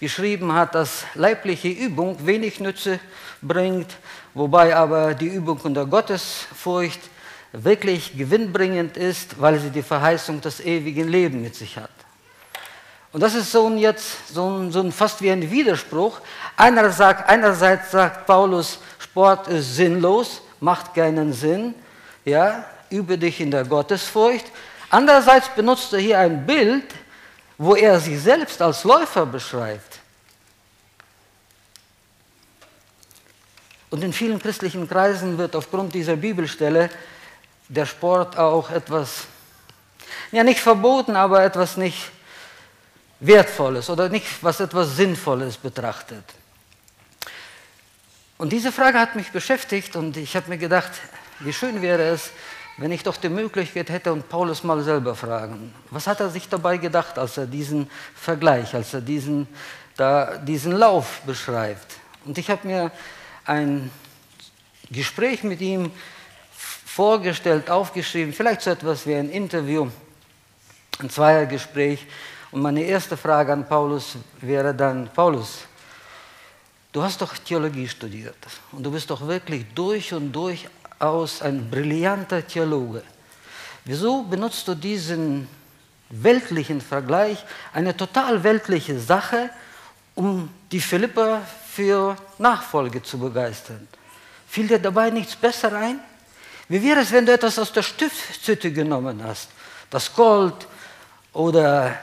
geschrieben 0.00 0.52
hat, 0.54 0.74
dass 0.74 1.04
leibliche 1.14 1.68
Übung 1.68 2.26
wenig 2.26 2.58
Nütze 2.58 2.98
bringt, 3.42 3.96
wobei 4.34 4.74
aber 4.74 5.14
die 5.14 5.28
Übung 5.28 5.60
unter 5.62 5.86
Gottesfurcht 5.86 7.00
wirklich 7.52 8.16
gewinnbringend 8.16 8.96
ist, 8.96 9.40
weil 9.40 9.58
sie 9.58 9.70
die 9.70 9.82
Verheißung 9.82 10.40
des 10.40 10.60
ewigen 10.60 11.08
Lebens 11.08 11.42
mit 11.42 11.54
sich 11.54 11.76
hat. 11.76 11.90
Und 13.12 13.22
das 13.22 13.34
ist 13.34 13.50
so 13.50 13.66
ein 13.66 13.76
jetzt 13.76 14.32
so 14.32 14.48
ein, 14.48 14.70
so 14.70 14.80
ein 14.80 14.92
fast 14.92 15.20
wie 15.20 15.30
ein 15.30 15.50
Widerspruch. 15.50 16.20
Einerseits 16.56 16.96
sagt, 16.96 17.28
einerseits 17.28 17.90
sagt 17.90 18.26
Paulus, 18.26 18.78
Sport 18.98 19.48
ist 19.48 19.74
sinnlos, 19.74 20.42
macht 20.60 20.94
keinen 20.94 21.32
Sinn. 21.32 21.74
Ja, 22.24 22.64
übe 22.88 23.18
dich 23.18 23.40
in 23.40 23.50
der 23.50 23.64
Gottesfurcht. 23.64 24.46
Andererseits 24.90 25.48
benutzt 25.48 25.92
er 25.92 25.98
hier 25.98 26.18
ein 26.20 26.46
Bild, 26.46 26.84
wo 27.58 27.74
er 27.74 27.98
sich 27.98 28.20
selbst 28.20 28.62
als 28.62 28.84
Läufer 28.84 29.26
beschreibt. 29.26 29.89
Und 33.90 34.04
in 34.04 34.12
vielen 34.12 34.38
christlichen 34.38 34.88
Kreisen 34.88 35.36
wird 35.36 35.56
aufgrund 35.56 35.94
dieser 35.94 36.16
Bibelstelle 36.16 36.90
der 37.68 37.86
Sport 37.86 38.38
auch 38.38 38.70
etwas, 38.70 39.26
ja 40.30 40.44
nicht 40.44 40.60
verboten, 40.60 41.16
aber 41.16 41.42
etwas 41.42 41.76
nicht 41.76 42.10
Wertvolles 43.18 43.90
oder 43.90 44.08
nicht 44.08 44.42
was 44.42 44.60
etwas 44.60 44.96
Sinnvolles 44.96 45.56
betrachtet. 45.56 46.24
Und 48.38 48.52
diese 48.52 48.72
Frage 48.72 48.98
hat 48.98 49.16
mich 49.16 49.30
beschäftigt 49.30 49.96
und 49.96 50.16
ich 50.16 50.34
habe 50.34 50.48
mir 50.48 50.56
gedacht, 50.56 50.92
wie 51.40 51.52
schön 51.52 51.82
wäre 51.82 52.02
es, 52.04 52.30
wenn 52.78 52.92
ich 52.92 53.02
doch 53.02 53.16
die 53.16 53.28
Möglichkeit 53.28 53.90
hätte 53.90 54.12
und 54.12 54.28
Paulus 54.28 54.64
mal 54.64 54.82
selber 54.82 55.14
fragen, 55.14 55.74
was 55.90 56.06
hat 56.06 56.20
er 56.20 56.30
sich 56.30 56.48
dabei 56.48 56.78
gedacht, 56.78 57.18
als 57.18 57.36
er 57.36 57.46
diesen 57.46 57.90
Vergleich, 58.14 58.74
als 58.74 58.94
er 58.94 59.02
diesen, 59.02 59.46
da, 59.96 60.38
diesen 60.38 60.72
Lauf 60.72 61.20
beschreibt. 61.26 61.96
Und 62.24 62.38
ich 62.38 62.48
habe 62.48 62.66
mir 62.66 62.90
ein 63.50 63.90
Gespräch 64.92 65.42
mit 65.42 65.60
ihm 65.60 65.90
vorgestellt, 66.52 67.68
aufgeschrieben, 67.68 68.32
vielleicht 68.32 68.60
so 68.60 68.70
etwas 68.70 69.04
wie 69.08 69.14
ein 69.16 69.28
Interview, 69.28 69.88
ein 71.00 71.10
Zweiergespräch. 71.10 72.06
Und 72.52 72.62
meine 72.62 72.82
erste 72.82 73.16
Frage 73.16 73.52
an 73.52 73.66
Paulus 73.66 74.16
wäre 74.40 74.72
dann, 74.72 75.08
Paulus, 75.12 75.62
du 76.92 77.02
hast 77.02 77.20
doch 77.20 77.36
Theologie 77.38 77.88
studiert 77.88 78.36
und 78.70 78.84
du 78.84 78.92
bist 78.92 79.10
doch 79.10 79.26
wirklich 79.26 79.66
durch 79.74 80.12
und 80.12 80.30
durch 80.30 80.68
aus 81.00 81.42
ein 81.42 81.68
brillanter 81.68 82.46
Theologe. 82.46 83.02
Wieso 83.84 84.22
benutzt 84.22 84.68
du 84.68 84.76
diesen 84.76 85.48
weltlichen 86.08 86.80
Vergleich, 86.80 87.44
eine 87.72 87.96
total 87.96 88.44
weltliche 88.44 89.00
Sache, 89.00 89.50
um 90.20 90.50
die 90.70 90.82
Philipper 90.82 91.40
für 91.74 92.14
Nachfolge 92.36 93.02
zu 93.02 93.18
begeistern? 93.18 93.88
Fiel 94.46 94.68
dir 94.68 94.78
dabei 94.78 95.08
nichts 95.08 95.34
besser 95.34 95.72
ein? 95.72 95.98
Wie 96.68 96.82
wäre 96.82 97.00
es, 97.00 97.10
wenn 97.10 97.24
du 97.24 97.32
etwas 97.32 97.58
aus 97.58 97.72
der 97.72 97.82
Stiftshütte 97.82 98.70
genommen 98.70 99.22
hast? 99.24 99.48
Das 99.88 100.14
Gold 100.14 100.68
oder 101.32 101.96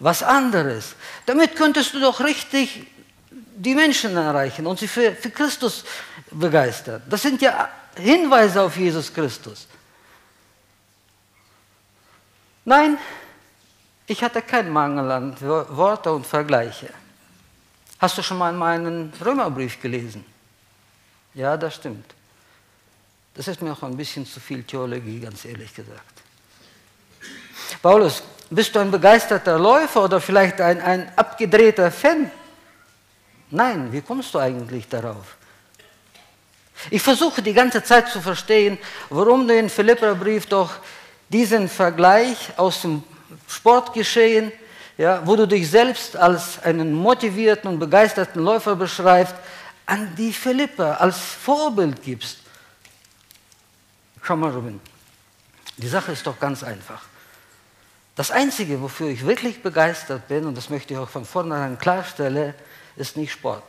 was 0.00 0.24
anderes. 0.24 0.96
Damit 1.26 1.54
könntest 1.54 1.94
du 1.94 2.00
doch 2.00 2.18
richtig 2.18 2.88
die 3.30 3.74
Menschen 3.76 4.16
erreichen 4.16 4.66
und 4.66 4.80
sie 4.80 4.88
für, 4.88 5.12
für 5.12 5.30
Christus 5.30 5.84
begeistern. 6.32 7.02
Das 7.08 7.22
sind 7.22 7.40
ja 7.40 7.68
Hinweise 7.94 8.62
auf 8.62 8.76
Jesus 8.76 9.14
Christus. 9.14 9.68
Nein, 12.64 12.98
ich 14.08 14.24
hatte 14.24 14.42
keinen 14.42 14.72
Mangel 14.72 15.08
an 15.10 15.36
Worte 15.40 16.12
und 16.12 16.26
Vergleiche. 16.26 16.88
Hast 18.00 18.16
du 18.16 18.22
schon 18.22 18.38
mal 18.38 18.52
meinen 18.52 19.12
Römerbrief 19.22 19.80
gelesen? 19.80 20.24
Ja, 21.34 21.56
das 21.56 21.74
stimmt. 21.74 22.14
Das 23.34 23.46
ist 23.46 23.60
mir 23.60 23.72
auch 23.72 23.82
ein 23.82 23.96
bisschen 23.96 24.24
zu 24.24 24.40
viel 24.40 24.62
Theologie, 24.64 25.20
ganz 25.20 25.44
ehrlich 25.44 25.74
gesagt. 25.74 26.22
Paulus, 27.82 28.22
bist 28.48 28.74
du 28.74 28.80
ein 28.80 28.90
begeisterter 28.90 29.58
Läufer 29.58 30.04
oder 30.04 30.20
vielleicht 30.20 30.60
ein, 30.60 30.80
ein 30.80 31.12
abgedrehter 31.14 31.92
Fan? 31.92 32.30
Nein, 33.50 33.92
wie 33.92 34.00
kommst 34.00 34.34
du 34.34 34.38
eigentlich 34.38 34.88
darauf? 34.88 35.36
Ich 36.90 37.02
versuche 37.02 37.42
die 37.42 37.52
ganze 37.52 37.84
Zeit 37.84 38.08
zu 38.08 38.20
verstehen, 38.20 38.78
warum 39.10 39.46
du 39.46 39.56
in 39.56 39.68
Philipperbrief 39.68 40.46
doch 40.46 40.72
diesen 41.28 41.68
Vergleich 41.68 42.36
aus 42.56 42.80
dem 42.80 43.04
Sportgeschehen, 43.46 44.52
ja, 45.00 45.26
wo 45.26 45.34
du 45.34 45.48
dich 45.48 45.70
selbst 45.70 46.14
als 46.14 46.62
einen 46.62 46.92
motivierten 46.92 47.70
und 47.70 47.78
begeisterten 47.78 48.42
Läufer 48.42 48.76
beschreibst, 48.76 49.34
an 49.86 50.14
die 50.14 50.30
Philipper 50.30 51.00
als 51.00 51.16
Vorbild 51.18 52.02
gibst. 52.02 52.40
Schau 54.22 54.36
mal, 54.36 54.50
Robin, 54.50 54.78
die 55.78 55.88
Sache 55.88 56.12
ist 56.12 56.26
doch 56.26 56.38
ganz 56.38 56.62
einfach. 56.62 57.00
Das 58.14 58.30
Einzige, 58.30 58.78
wofür 58.82 59.08
ich 59.08 59.24
wirklich 59.24 59.62
begeistert 59.62 60.28
bin, 60.28 60.44
und 60.44 60.54
das 60.54 60.68
möchte 60.68 60.92
ich 60.92 61.00
auch 61.00 61.08
von 61.08 61.24
vornherein 61.24 61.78
klarstellen, 61.78 62.52
ist 62.96 63.16
nicht 63.16 63.32
Sport. 63.32 63.64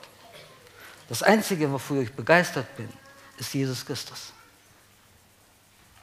Das 1.08 1.24
Einzige, 1.24 1.72
wofür 1.72 2.02
ich 2.02 2.12
begeistert 2.12 2.76
bin, 2.76 2.90
ist 3.38 3.54
Jesus 3.54 3.86
Christus. 3.86 4.34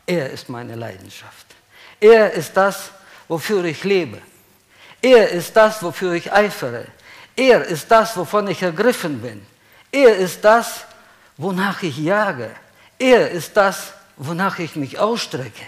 Er 0.07 0.31
ist 0.31 0.49
meine 0.49 0.75
Leidenschaft. 0.75 1.55
Er 2.01 2.33
ist 2.33 2.57
das, 2.57 2.93
wofür 3.29 3.63
ich 3.67 3.85
lebe. 3.85 4.23
Er 5.01 5.29
ist 5.31 5.57
das, 5.57 5.83
wofür 5.83 6.15
ich 6.15 6.33
eifere. 6.33 6.87
Er 7.37 7.65
ist 7.65 7.91
das, 7.91 8.17
wovon 8.17 8.49
ich 8.49 8.63
ergriffen 8.63 9.21
bin. 9.21 9.47
Er 9.93 10.17
ist 10.17 10.45
das, 10.45 10.85
wonach 11.37 11.83
ich 11.83 11.97
jage. 11.99 12.51
Er 12.99 13.31
ist 13.31 13.57
das, 13.57 13.93
wonach 14.17 14.59
ich 14.59 14.75
mich 14.75 14.99
ausstrecke. 14.99 15.63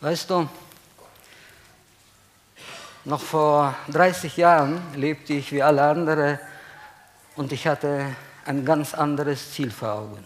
Weißt 0.00 0.30
du, 0.30 0.48
noch 3.04 3.20
vor 3.20 3.74
30 3.88 4.36
Jahren 4.36 4.80
lebte 4.94 5.32
ich 5.32 5.50
wie 5.50 5.62
alle 5.62 5.82
anderen 5.82 6.38
und 7.34 7.50
ich 7.52 7.66
hatte 7.66 8.14
ein 8.44 8.64
ganz 8.64 8.94
anderes 8.94 9.52
Ziel 9.52 9.72
vor 9.72 9.92
Augen. 9.94 10.24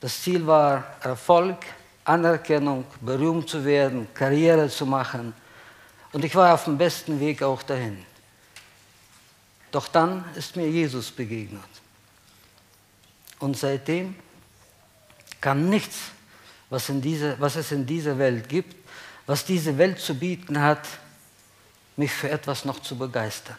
Das 0.00 0.22
Ziel 0.22 0.46
war 0.46 0.84
Erfolg, 1.00 1.58
Anerkennung, 2.06 2.84
berühmt 3.00 3.48
zu 3.48 3.64
werden, 3.64 4.06
Karriere 4.14 4.68
zu 4.68 4.86
machen. 4.86 5.34
Und 6.12 6.24
ich 6.24 6.34
war 6.34 6.54
auf 6.54 6.64
dem 6.64 6.78
besten 6.78 7.18
Weg 7.20 7.42
auch 7.42 7.62
dahin. 7.62 8.04
Doch 9.70 9.88
dann 9.88 10.24
ist 10.34 10.56
mir 10.56 10.68
Jesus 10.68 11.10
begegnet. 11.10 11.62
Und 13.38 13.56
seitdem 13.56 14.14
kann 15.40 15.68
nichts, 15.68 15.96
was, 16.70 16.88
in 16.88 17.00
diese, 17.02 17.38
was 17.38 17.56
es 17.56 17.72
in 17.72 17.86
dieser 17.86 18.18
Welt 18.18 18.48
gibt, 18.48 18.74
was 19.26 19.44
diese 19.44 19.76
Welt 19.76 20.00
zu 20.00 20.14
bieten 20.14 20.60
hat, 20.60 20.86
mich 21.96 22.12
für 22.12 22.30
etwas 22.30 22.64
noch 22.64 22.80
zu 22.80 22.96
begeistern. 22.96 23.56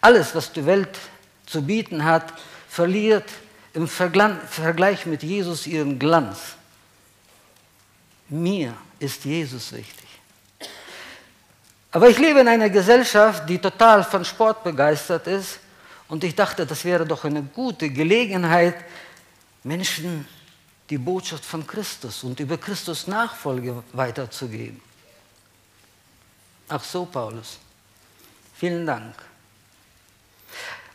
Alles, 0.00 0.34
was 0.34 0.52
die 0.52 0.64
Welt 0.64 0.98
zu 1.46 1.62
bieten 1.62 2.04
hat, 2.04 2.32
verliert 2.68 3.28
im 3.72 3.88
Vergleich 3.88 5.06
mit 5.06 5.22
Jesus 5.22 5.66
ihren 5.66 5.98
Glanz. 5.98 6.56
Mir 8.30 8.76
ist 8.98 9.24
Jesus 9.24 9.72
wichtig. 9.72 10.06
Aber 11.92 12.08
ich 12.08 12.18
lebe 12.18 12.40
in 12.40 12.48
einer 12.48 12.70
Gesellschaft, 12.70 13.48
die 13.48 13.58
total 13.58 14.04
von 14.04 14.24
Sport 14.24 14.62
begeistert 14.62 15.26
ist. 15.26 15.58
Und 16.08 16.22
ich 16.22 16.34
dachte, 16.34 16.64
das 16.64 16.84
wäre 16.84 17.04
doch 17.04 17.24
eine 17.24 17.42
gute 17.42 17.90
Gelegenheit, 17.90 18.76
Menschen 19.64 20.26
die 20.88 20.98
Botschaft 20.98 21.44
von 21.44 21.66
Christus 21.66 22.24
und 22.24 22.38
über 22.40 22.58
Christus 22.58 23.06
Nachfolge 23.06 23.82
weiterzugeben. 23.92 24.80
Ach 26.68 26.82
so, 26.82 27.04
Paulus. 27.04 27.58
Vielen 28.54 28.86
Dank. 28.86 29.14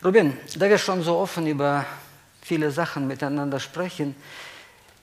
Robin, 0.04 0.36
da 0.56 0.68
wir 0.68 0.78
schon 0.78 1.02
so 1.02 1.16
offen 1.18 1.46
über 1.46 1.84
viele 2.42 2.70
Sachen 2.70 3.06
miteinander 3.06 3.58
sprechen, 3.58 4.14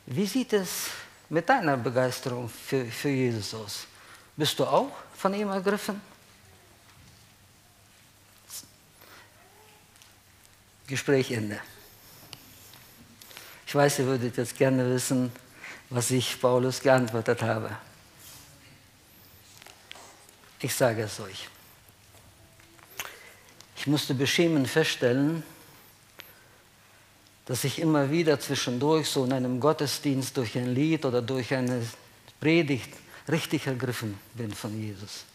wie 0.06 0.26
sieht 0.26 0.54
es 0.54 0.90
mit 1.34 1.50
deiner 1.50 1.78
Begeisterung 1.78 2.48
für, 2.48 2.86
für 2.86 3.10
Jesus? 3.10 3.88
Bist 4.38 4.60
du 4.60 4.66
auch 4.66 4.92
von 5.16 5.34
ihm 5.34 5.50
ergriffen? 5.50 6.00
Gespräch 10.86 11.32
Ende. 11.32 11.60
Ich 13.66 13.74
weiß, 13.74 14.00
ihr 14.00 14.06
würdet 14.06 14.38
jetzt 14.38 14.56
gerne 14.56 14.88
wissen, 14.94 15.32
was 15.90 16.12
ich 16.12 16.40
Paulus 16.40 16.80
geantwortet 16.80 17.42
habe. 17.42 17.76
Ich 20.60 20.76
sage 20.76 21.02
es 21.02 21.20
euch. 21.20 21.50
Ich 23.76 23.88
musste 23.88 24.14
beschämend 24.14 24.70
feststellen, 24.70 25.42
dass 27.46 27.64
ich 27.64 27.80
immer 27.80 28.10
wieder 28.10 28.40
zwischendurch 28.40 29.10
so 29.10 29.26
in 29.26 29.34
einem 29.34 29.60
Gottesdienst 29.60 30.38
durch 30.38 30.58
ein 30.58 30.74
Lied 30.74 31.06
oder 31.06 31.22
durch 31.22 31.54
eine 31.54 31.86
Predigt 32.40 32.90
richtig 33.30 33.68
ergriffen 33.68 34.18
bin 34.34 34.52
von 34.54 34.80
Jesus. 34.80 35.26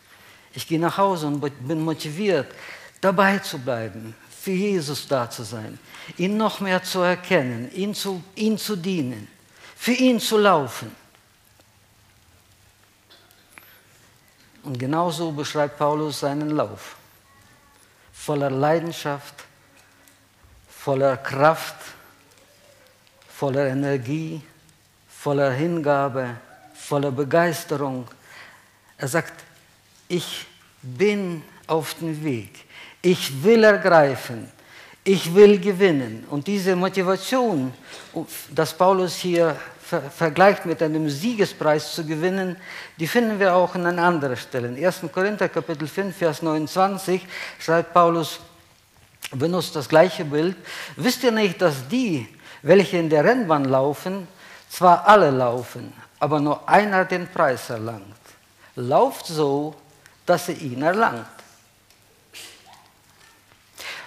Ich 0.54 0.66
gehe 0.66 0.80
nach 0.80 0.96
Hause 0.96 1.26
und 1.26 1.40
bin 1.66 1.82
motiviert, 1.82 2.52
dabei 3.00 3.38
zu 3.38 3.58
bleiben, 3.58 4.14
für 4.40 4.52
Jesus 4.52 5.06
da 5.06 5.28
zu 5.28 5.42
sein, 5.42 5.78
ihn 6.16 6.36
noch 6.36 6.60
mehr 6.60 6.82
zu 6.82 7.00
erkennen, 7.00 7.70
ihn 7.74 7.94
zu, 7.94 8.22
ihn 8.34 8.56
zu 8.56 8.76
dienen, 8.76 9.28
für 9.76 9.92
ihn 9.92 10.18
zu 10.20 10.38
laufen. 10.38 10.90
Und 14.62 14.78
genauso 14.78 15.32
beschreibt 15.32 15.78
Paulus 15.78 16.21
seinen 16.21 16.50
Lauf. 16.50 16.97
Voller 18.12 18.50
Leidenschaft, 18.50 19.34
voller 20.68 21.16
Kraft, 21.16 21.76
voller 23.38 23.68
Energie, 23.68 24.40
voller 25.06 25.52
Hingabe, 25.52 26.30
voller 26.74 27.12
Begeisterung. 27.12 28.04
Er 28.96 29.06
sagt, 29.06 29.44
ich 30.08 30.44
bin 30.82 31.44
auf 31.68 31.94
dem 31.94 32.24
Weg. 32.24 32.64
Ich 33.00 33.44
will 33.44 33.62
ergreifen. 33.62 34.48
Ich 35.04 35.32
will 35.32 35.60
gewinnen. 35.60 36.24
Und 36.28 36.48
diese 36.48 36.74
Motivation, 36.74 37.72
dass 38.52 38.76
Paulus 38.76 39.14
hier 39.14 39.54
vergleicht 40.16 40.66
mit 40.66 40.82
einem 40.82 41.08
Siegespreis 41.08 41.94
zu 41.94 42.04
gewinnen, 42.04 42.56
die 42.98 43.06
finden 43.06 43.38
wir 43.38 43.54
auch 43.54 43.72
an 43.76 43.86
anderen 44.00 44.36
Stellen. 44.36 44.84
1. 44.84 45.02
Korinther 45.12 45.48
Kapitel 45.48 45.86
5, 45.86 46.16
Vers 46.16 46.42
29 46.42 47.24
schreibt 47.60 47.94
Paulus, 47.94 48.40
benutzt 49.30 49.76
das 49.76 49.88
gleiche 49.88 50.24
Bild. 50.24 50.56
Wisst 50.96 51.22
ihr 51.22 51.30
nicht, 51.30 51.62
dass 51.62 51.86
die, 51.86 52.26
welche 52.62 52.99
in 52.99 53.08
der 53.08 53.25
Rennbahn 53.25 53.64
laufen, 53.64 54.28
zwar 54.68 55.06
alle 55.06 55.30
laufen, 55.30 55.92
aber 56.21 56.40
nur 56.40 56.68
einer 56.68 57.04
den 57.04 57.28
Preis 57.28 57.71
erlangt. 57.71 58.04
Lauft 58.76 59.26
so, 59.26 59.75
dass 60.26 60.49
ihr 60.49 60.60
ihn 60.60 60.82
erlangt. 60.82 61.26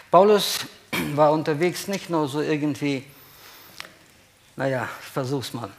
Paulus 0.09 0.59
war 1.15 1.31
unterwegs 1.31 1.87
nicht 1.87 2.09
nur 2.09 2.27
so 2.27 2.41
irgendwie, 2.41 3.05
naja, 4.55 4.87
ich 5.01 5.07
versuch's 5.07 5.53
mal. 5.53 5.69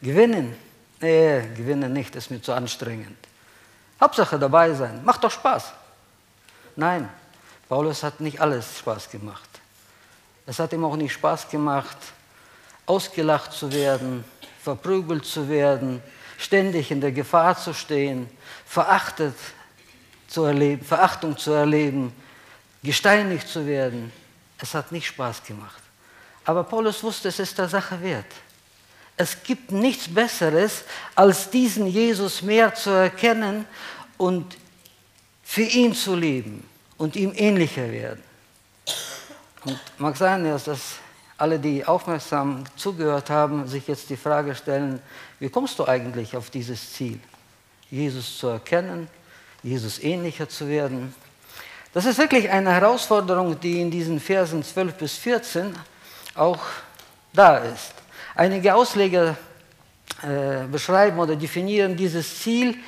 Gewinnen? 0.00 0.56
Nee, 1.00 1.42
gewinnen 1.54 1.92
nicht, 1.92 2.16
ist 2.16 2.30
mir 2.30 2.40
zu 2.40 2.52
anstrengend. 2.52 3.18
Hauptsache 4.00 4.38
dabei 4.38 4.72
sein, 4.72 5.04
macht 5.04 5.24
doch 5.24 5.30
Spaß. 5.30 5.72
Nein, 6.76 7.08
Paulus 7.68 8.02
hat 8.02 8.20
nicht 8.20 8.40
alles 8.40 8.78
Spaß 8.78 9.10
gemacht. 9.10 9.55
Es 10.46 10.58
hat 10.60 10.72
ihm 10.72 10.84
auch 10.84 10.96
nicht 10.96 11.12
Spaß 11.12 11.48
gemacht, 11.48 11.96
ausgelacht 12.86 13.52
zu 13.52 13.72
werden, 13.72 14.24
verprügelt 14.62 15.24
zu 15.24 15.48
werden, 15.48 16.00
ständig 16.38 16.90
in 16.90 17.00
der 17.00 17.12
Gefahr 17.12 17.58
zu 17.58 17.74
stehen, 17.74 18.28
verachtet 18.64 19.34
zu 20.28 20.44
erleben, 20.44 20.84
Verachtung 20.84 21.36
zu 21.36 21.50
erleben, 21.50 22.12
gesteinigt 22.82 23.48
zu 23.48 23.66
werden. 23.66 24.12
Es 24.58 24.74
hat 24.74 24.92
nicht 24.92 25.06
Spaß 25.06 25.42
gemacht. 25.42 25.82
Aber 26.44 26.62
Paulus 26.62 27.02
wusste, 27.02 27.28
es 27.28 27.40
ist 27.40 27.58
der 27.58 27.68
Sache 27.68 28.00
wert. 28.00 28.26
Es 29.16 29.42
gibt 29.42 29.72
nichts 29.72 30.12
Besseres, 30.12 30.84
als 31.14 31.50
diesen 31.50 31.86
Jesus 31.86 32.42
mehr 32.42 32.74
zu 32.74 32.90
erkennen 32.90 33.64
und 34.16 34.56
für 35.42 35.62
ihn 35.62 35.94
zu 35.94 36.14
leben 36.14 36.68
und 36.98 37.16
ihm 37.16 37.32
ähnlicher 37.34 37.90
werden. 37.90 38.22
Und 39.66 39.80
mag 39.98 40.16
sein, 40.16 40.44
dass 40.44 41.00
alle, 41.36 41.58
die 41.58 41.84
aufmerksam 41.84 42.62
zugehört 42.76 43.30
haben, 43.30 43.66
sich 43.66 43.88
jetzt 43.88 44.08
die 44.08 44.16
Frage 44.16 44.54
stellen, 44.54 45.00
wie 45.40 45.48
kommst 45.48 45.80
du 45.80 45.86
eigentlich 45.86 46.36
auf 46.36 46.50
dieses 46.50 46.92
Ziel, 46.92 47.18
Jesus 47.90 48.38
zu 48.38 48.46
erkennen, 48.46 49.08
Jesus 49.64 49.98
ähnlicher 49.98 50.48
zu 50.48 50.68
werden? 50.68 51.12
Das 51.92 52.04
ist 52.04 52.16
wirklich 52.18 52.48
eine 52.48 52.70
Herausforderung, 52.70 53.58
die 53.58 53.80
in 53.80 53.90
diesen 53.90 54.20
Versen 54.20 54.62
12 54.62 54.94
bis 54.94 55.16
14 55.16 55.74
auch 56.36 56.60
da 57.32 57.58
ist. 57.58 57.92
Einige 58.36 58.72
Ausleger 58.72 59.36
äh, 60.22 60.64
beschreiben 60.70 61.18
oder 61.18 61.34
definieren 61.34 61.96
dieses 61.96 62.38
Ziel 62.40 62.78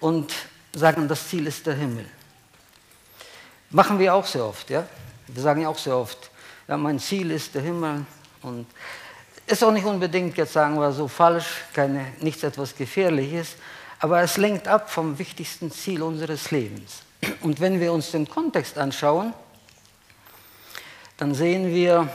und 0.00 0.34
sagen, 0.74 1.08
das 1.08 1.26
Ziel 1.28 1.46
ist 1.46 1.66
der 1.66 1.74
Himmel. 1.76 2.04
Machen 3.70 3.98
wir 3.98 4.14
auch 4.14 4.26
sehr 4.26 4.44
oft, 4.44 4.68
ja? 4.68 4.86
Wir 5.28 5.42
sagen 5.42 5.62
ja 5.62 5.68
auch 5.68 5.78
sehr 5.78 5.96
oft, 5.96 6.30
ja, 6.68 6.76
mein 6.76 6.98
Ziel 6.98 7.30
ist 7.30 7.54
der 7.54 7.62
Himmel 7.62 8.04
und 8.42 8.66
ist 9.46 9.62
auch 9.62 9.72
nicht 9.72 9.86
unbedingt, 9.86 10.36
jetzt 10.36 10.52
sagen 10.52 10.78
wir 10.78 10.92
so 10.92 11.08
falsch, 11.08 11.64
keine, 11.72 12.12
nichts 12.20 12.42
etwas 12.42 12.74
Gefährliches, 12.74 13.56
aber 14.00 14.20
es 14.20 14.36
lenkt 14.36 14.68
ab 14.68 14.90
vom 14.90 15.18
wichtigsten 15.18 15.70
Ziel 15.70 16.02
unseres 16.02 16.50
Lebens. 16.50 17.02
Und 17.40 17.60
wenn 17.60 17.80
wir 17.80 17.92
uns 17.92 18.10
den 18.10 18.28
Kontext 18.28 18.76
anschauen, 18.76 19.32
dann 21.16 21.34
sehen 21.34 21.72
wir, 21.72 22.08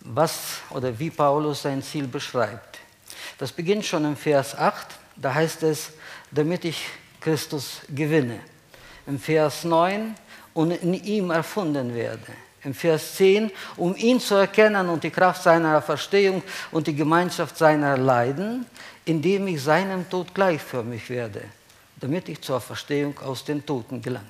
was 0.00 0.58
oder 0.70 0.98
wie 0.98 1.10
Paulus 1.10 1.62
sein 1.62 1.82
Ziel 1.82 2.06
beschreibt. 2.06 2.78
Das 3.38 3.52
beginnt 3.52 3.84
schon 3.84 4.04
im 4.04 4.16
Vers 4.16 4.56
8, 4.56 4.86
da 5.16 5.34
heißt 5.34 5.62
es, 5.62 5.90
damit 6.30 6.64
ich 6.64 6.86
Christus 7.20 7.82
gewinne. 7.88 8.40
Im 9.06 9.18
Vers 9.18 9.64
9, 9.64 10.14
und 10.54 10.70
in 10.70 10.94
ihm 10.94 11.30
erfunden 11.30 11.94
werde. 11.94 12.26
Im 12.64 12.74
Vers 12.74 13.16
10, 13.16 13.50
um 13.76 13.96
ihn 13.96 14.20
zu 14.20 14.36
erkennen 14.36 14.88
und 14.88 15.02
die 15.02 15.10
Kraft 15.10 15.42
seiner 15.42 15.82
Verstehung 15.82 16.42
und 16.70 16.86
die 16.86 16.94
Gemeinschaft 16.94 17.58
seiner 17.58 17.96
Leiden, 17.96 18.66
indem 19.04 19.48
ich 19.48 19.62
seinem 19.62 20.08
Tod 20.08 20.32
gleichförmig 20.32 21.10
werde 21.10 21.42
damit 22.02 22.28
ich 22.28 22.40
zur 22.40 22.60
Verstehung 22.60 23.18
aus 23.20 23.44
den 23.44 23.64
Toten 23.64 24.02
gelange. 24.02 24.26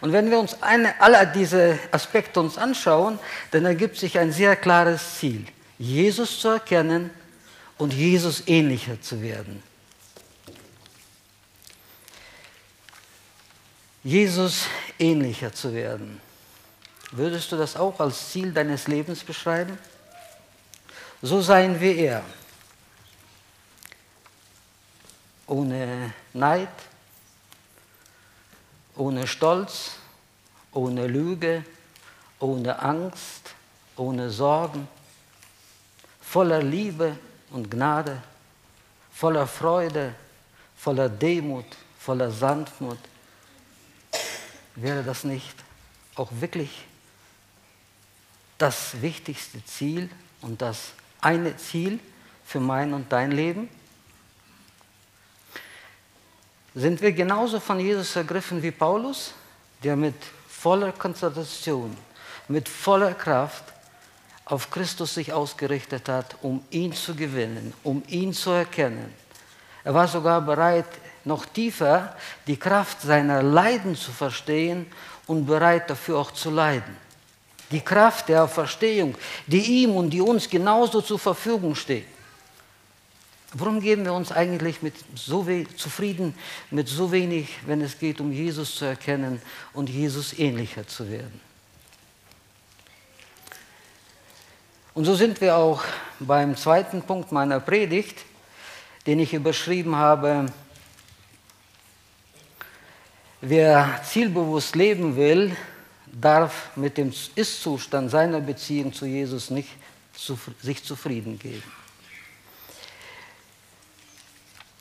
Und 0.00 0.12
wenn 0.12 0.30
wir 0.30 0.38
uns 0.38 0.62
eine, 0.62 0.98
alle 1.00 1.30
diese 1.34 1.78
Aspekte 1.90 2.40
uns 2.40 2.56
anschauen, 2.56 3.18
dann 3.50 3.66
ergibt 3.66 3.96
sich 3.96 4.18
ein 4.18 4.32
sehr 4.32 4.56
klares 4.56 5.18
Ziel, 5.18 5.44
Jesus 5.78 6.40
zu 6.40 6.48
erkennen 6.48 7.10
und 7.78 7.92
Jesus 7.92 8.44
ähnlicher 8.46 9.00
zu 9.00 9.20
werden. 9.20 9.62
Jesus 14.04 14.66
ähnlicher 14.98 15.52
zu 15.52 15.72
werden. 15.72 16.20
Würdest 17.12 17.52
du 17.52 17.56
das 17.56 17.76
auch 17.76 18.00
als 18.00 18.30
Ziel 18.30 18.52
deines 18.52 18.88
Lebens 18.88 19.22
beschreiben? 19.22 19.78
So 21.20 21.40
sein 21.40 21.80
wie 21.80 21.96
er. 21.96 22.24
Ohne 25.46 26.14
Neid, 26.32 26.68
ohne 28.96 29.26
Stolz, 29.26 29.92
ohne 30.72 31.06
Lüge, 31.06 31.64
ohne 32.40 32.78
Angst, 32.80 33.54
ohne 33.96 34.30
Sorgen, 34.30 34.88
voller 36.20 36.62
Liebe 36.62 37.16
und 37.50 37.70
Gnade, 37.70 38.20
voller 39.12 39.46
Freude, 39.46 40.14
voller 40.76 41.08
Demut, 41.08 41.66
voller 42.00 42.30
Sanftmut. 42.30 42.98
Wäre 44.74 45.02
das 45.02 45.24
nicht 45.24 45.54
auch 46.14 46.30
wirklich 46.32 46.84
das 48.58 49.00
wichtigste 49.02 49.64
Ziel 49.64 50.08
und 50.40 50.62
das 50.62 50.92
eine 51.20 51.56
Ziel 51.56 51.98
für 52.44 52.60
mein 52.60 52.94
und 52.94 53.10
dein 53.12 53.32
Leben? 53.32 53.68
Sind 56.74 57.02
wir 57.02 57.12
genauso 57.12 57.60
von 57.60 57.78
Jesus 57.80 58.16
ergriffen 58.16 58.62
wie 58.62 58.70
Paulus, 58.70 59.34
der 59.82 59.94
mit 59.94 60.14
voller 60.48 60.92
Konzentration, 60.92 61.96
mit 62.48 62.68
voller 62.68 63.14
Kraft 63.14 63.64
auf 64.46 64.70
Christus 64.70 65.14
sich 65.14 65.32
ausgerichtet 65.32 66.08
hat, 66.08 66.36
um 66.42 66.64
ihn 66.70 66.92
zu 66.92 67.14
gewinnen, 67.14 67.74
um 67.82 68.02
ihn 68.06 68.32
zu 68.32 68.50
erkennen. 68.50 69.12
Er 69.84 69.94
war 69.94 70.08
sogar 70.08 70.40
bereit, 70.40 70.86
noch 71.24 71.46
tiefer 71.46 72.16
die 72.46 72.56
Kraft 72.56 73.00
seiner 73.02 73.42
Leiden 73.42 73.96
zu 73.96 74.10
verstehen 74.12 74.86
und 75.26 75.46
bereit 75.46 75.88
dafür 75.88 76.18
auch 76.18 76.30
zu 76.30 76.50
leiden. 76.50 76.96
Die 77.70 77.80
Kraft 77.80 78.28
der 78.28 78.48
Verstehung, 78.48 79.14
die 79.46 79.82
ihm 79.82 79.92
und 79.96 80.10
die 80.10 80.20
uns 80.20 80.48
genauso 80.48 81.00
zur 81.00 81.18
Verfügung 81.18 81.74
steht. 81.74 82.06
Warum 83.54 83.80
geben 83.80 84.04
wir 84.04 84.14
uns 84.14 84.32
eigentlich 84.32 84.80
mit 84.80 84.94
so 85.14 85.46
zufrieden 85.76 86.34
mit 86.70 86.88
so 86.88 87.12
wenig, 87.12 87.50
wenn 87.66 87.82
es 87.82 87.98
geht, 87.98 88.20
um 88.20 88.32
Jesus 88.32 88.76
zu 88.76 88.86
erkennen 88.86 89.42
und 89.74 89.90
Jesus 89.90 90.38
ähnlicher 90.38 90.86
zu 90.86 91.10
werden? 91.10 91.40
Und 94.94 95.04
so 95.04 95.14
sind 95.14 95.40
wir 95.40 95.56
auch 95.56 95.82
beim 96.18 96.56
zweiten 96.56 97.02
Punkt 97.02 97.32
meiner 97.32 97.60
Predigt, 97.60 98.18
den 99.06 99.20
ich 99.20 99.34
überschrieben 99.34 99.96
habe, 99.96 100.46
wer 103.42 104.00
zielbewusst 104.04 104.74
leben 104.76 105.16
will, 105.16 105.54
darf 106.06 106.70
mit 106.76 106.96
dem 106.96 107.12
Ist-Zustand 107.34 108.10
seiner 108.10 108.40
Beziehung 108.40 108.92
zu 108.92 109.04
Jesus 109.04 109.50
nicht 109.50 109.68
sich 110.62 110.84
zufrieden 110.84 111.38
geben. 111.38 111.62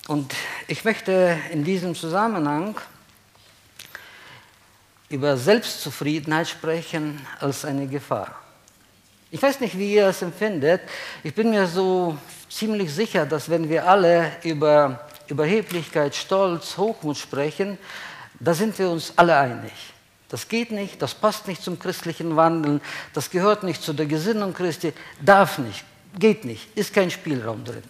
Und 0.08 0.34
ich 0.68 0.84
möchte 0.84 1.38
in 1.52 1.64
diesem 1.64 1.96
Zusammenhang 1.96 2.76
über 5.10 5.38
Selbstzufriedenheit 5.38 6.48
sprechen 6.48 7.26
als 7.40 7.66
eine 7.66 7.88
Gefahr. 7.88 8.36
Ich 9.32 9.42
weiß 9.42 9.62
nicht, 9.62 9.78
wie 9.78 9.96
ihr 9.96 10.08
es 10.08 10.22
empfindet. 10.22 10.82
Ich 11.24 11.34
bin 11.34 11.50
mir 11.50 11.66
so 11.66 12.18
ziemlich 12.50 12.94
sicher, 12.94 13.26
dass 13.26 13.50
wenn 13.50 13.70
wir 13.70 13.88
alle 13.88 14.34
über 14.44 15.08
Überheblichkeit, 15.28 16.14
Stolz, 16.14 16.78
Hochmut 16.78 17.18
sprechen, 17.18 17.78
da 18.42 18.54
sind 18.54 18.78
wir 18.80 18.90
uns 18.90 19.14
alle 19.16 19.38
einig. 19.38 19.72
Das 20.30 20.48
geht 20.48 20.72
nicht, 20.72 21.02
das 21.02 21.14
passt 21.14 21.48
nicht 21.48 21.62
zum 21.62 21.78
christlichen 21.78 22.36
Wandeln, 22.36 22.82
das 23.14 23.30
gehört 23.30 23.64
nicht 23.64 23.84
zu 23.84 23.94
der 23.94 24.06
Gesinnung 24.06 24.54
Christi, 24.54 24.94
darf 25.22 25.58
nicht, 25.58 25.84
geht 26.18 26.46
nicht, 26.46 26.76
ist 26.76 26.94
kein 26.94 27.12
Spielraum 27.12 27.64
drin. 27.64 27.84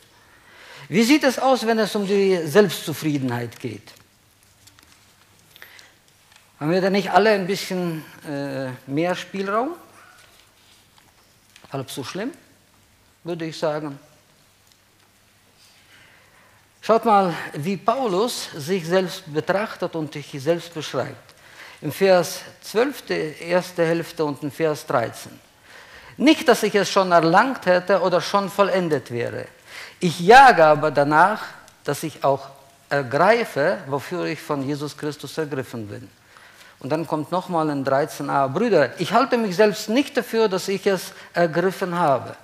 Wie 0.90 1.04
sieht 1.04 1.24
es 1.24 1.40
aus, 1.40 1.66
wenn 1.66 1.80
es 1.80 1.96
um 1.96 2.06
die 2.06 2.36
Selbstzufriedenheit 2.46 3.60
geht? 3.60 3.94
Haben 6.60 6.72
wir 6.72 6.82
da 6.82 6.90
nicht 6.90 7.12
alle 7.12 7.30
ein 7.30 7.48
bisschen 7.48 8.04
äh, 8.28 8.70
mehr 8.88 9.16
Spielraum? 9.16 9.76
Halb 11.72 11.90
so 11.90 12.04
schlimm, 12.04 12.32
würde 13.24 13.46
ich 13.46 13.58
sagen. 13.58 13.98
Schaut 16.82 17.06
mal, 17.06 17.34
wie 17.54 17.78
Paulus 17.78 18.50
sich 18.56 18.86
selbst 18.88 19.24
betrachtet 19.32 19.96
und 19.96 20.14
sich 20.14 20.32
selbst 20.42 20.74
beschreibt. 20.74 21.36
Im 21.82 21.92
Vers 21.92 22.42
12, 22.62 23.02
die 23.04 23.36
erste 23.44 23.86
Hälfte 23.86 24.26
und 24.26 24.42
im 24.44 24.52
Vers 24.52 24.86
13. 24.88 25.32
Nicht, 26.18 26.48
dass 26.48 26.64
ich 26.64 26.76
es 26.76 26.90
schon 26.90 27.12
erlangt 27.12 27.66
hätte 27.66 28.02
oder 28.02 28.20
schon 28.20 28.50
vollendet 28.50 29.12
wäre 29.12 29.46
ich 30.02 30.20
jage 30.20 30.66
aber 30.66 30.92
danach, 30.92 31.42
dass 31.84 32.04
ich 32.04 32.24
auch 32.24 32.50
ergreife, 32.90 33.78
wofür 33.88 34.26
ich 34.26 34.42
von 34.42 34.68
Jesus 34.68 34.98
Christus 34.98 35.38
ergriffen 35.38 35.88
bin. 35.88 36.10
Und 36.80 36.90
dann 36.90 37.06
kommt 37.06 37.32
nochmal 37.32 37.70
in 37.70 37.86
13a, 37.86 38.48
Brüder, 38.50 39.00
ich 39.00 39.14
halte 39.14 39.38
mich 39.38 39.56
selbst 39.56 39.88
nicht 39.88 40.18
dafür, 40.18 40.50
dass 40.50 40.68
ich 40.68 40.86
es 40.88 41.14
ergriffen 41.34 41.98
habe. 41.98 42.36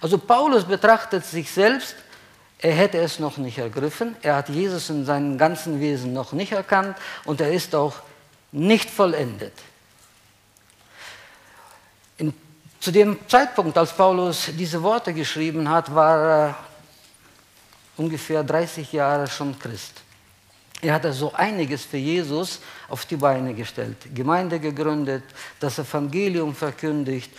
Also 0.00 0.18
Paulus 0.18 0.64
betrachtet 0.64 1.24
sich 1.24 1.50
selbst, 1.50 1.94
er 2.62 2.72
hätte 2.72 2.98
es 2.98 3.18
noch 3.18 3.38
nicht 3.38 3.58
ergriffen, 3.58 4.14
er 4.22 4.36
hat 4.36 4.48
Jesus 4.48 4.88
in 4.88 5.04
seinem 5.04 5.36
ganzen 5.36 5.80
Wesen 5.80 6.12
noch 6.12 6.32
nicht 6.32 6.52
erkannt 6.52 6.96
und 7.24 7.40
er 7.40 7.52
ist 7.52 7.74
auch 7.74 7.96
nicht 8.52 8.88
vollendet. 8.88 9.52
In, 12.18 12.32
zu 12.78 12.92
dem 12.92 13.18
Zeitpunkt, 13.26 13.76
als 13.76 13.92
Paulus 13.92 14.48
diese 14.56 14.80
Worte 14.80 15.12
geschrieben 15.12 15.68
hat, 15.68 15.92
war 15.92 16.18
er 16.18 16.56
ungefähr 17.96 18.44
30 18.44 18.92
Jahre 18.92 19.26
schon 19.26 19.58
Christ. 19.58 20.00
Er 20.80 20.94
hat 20.94 21.04
also 21.04 21.32
einiges 21.34 21.84
für 21.84 21.96
Jesus 21.96 22.60
auf 22.88 23.06
die 23.06 23.16
Beine 23.16 23.54
gestellt, 23.54 23.96
Gemeinde 24.14 24.60
gegründet, 24.60 25.24
das 25.58 25.80
Evangelium 25.80 26.54
verkündigt 26.54 27.32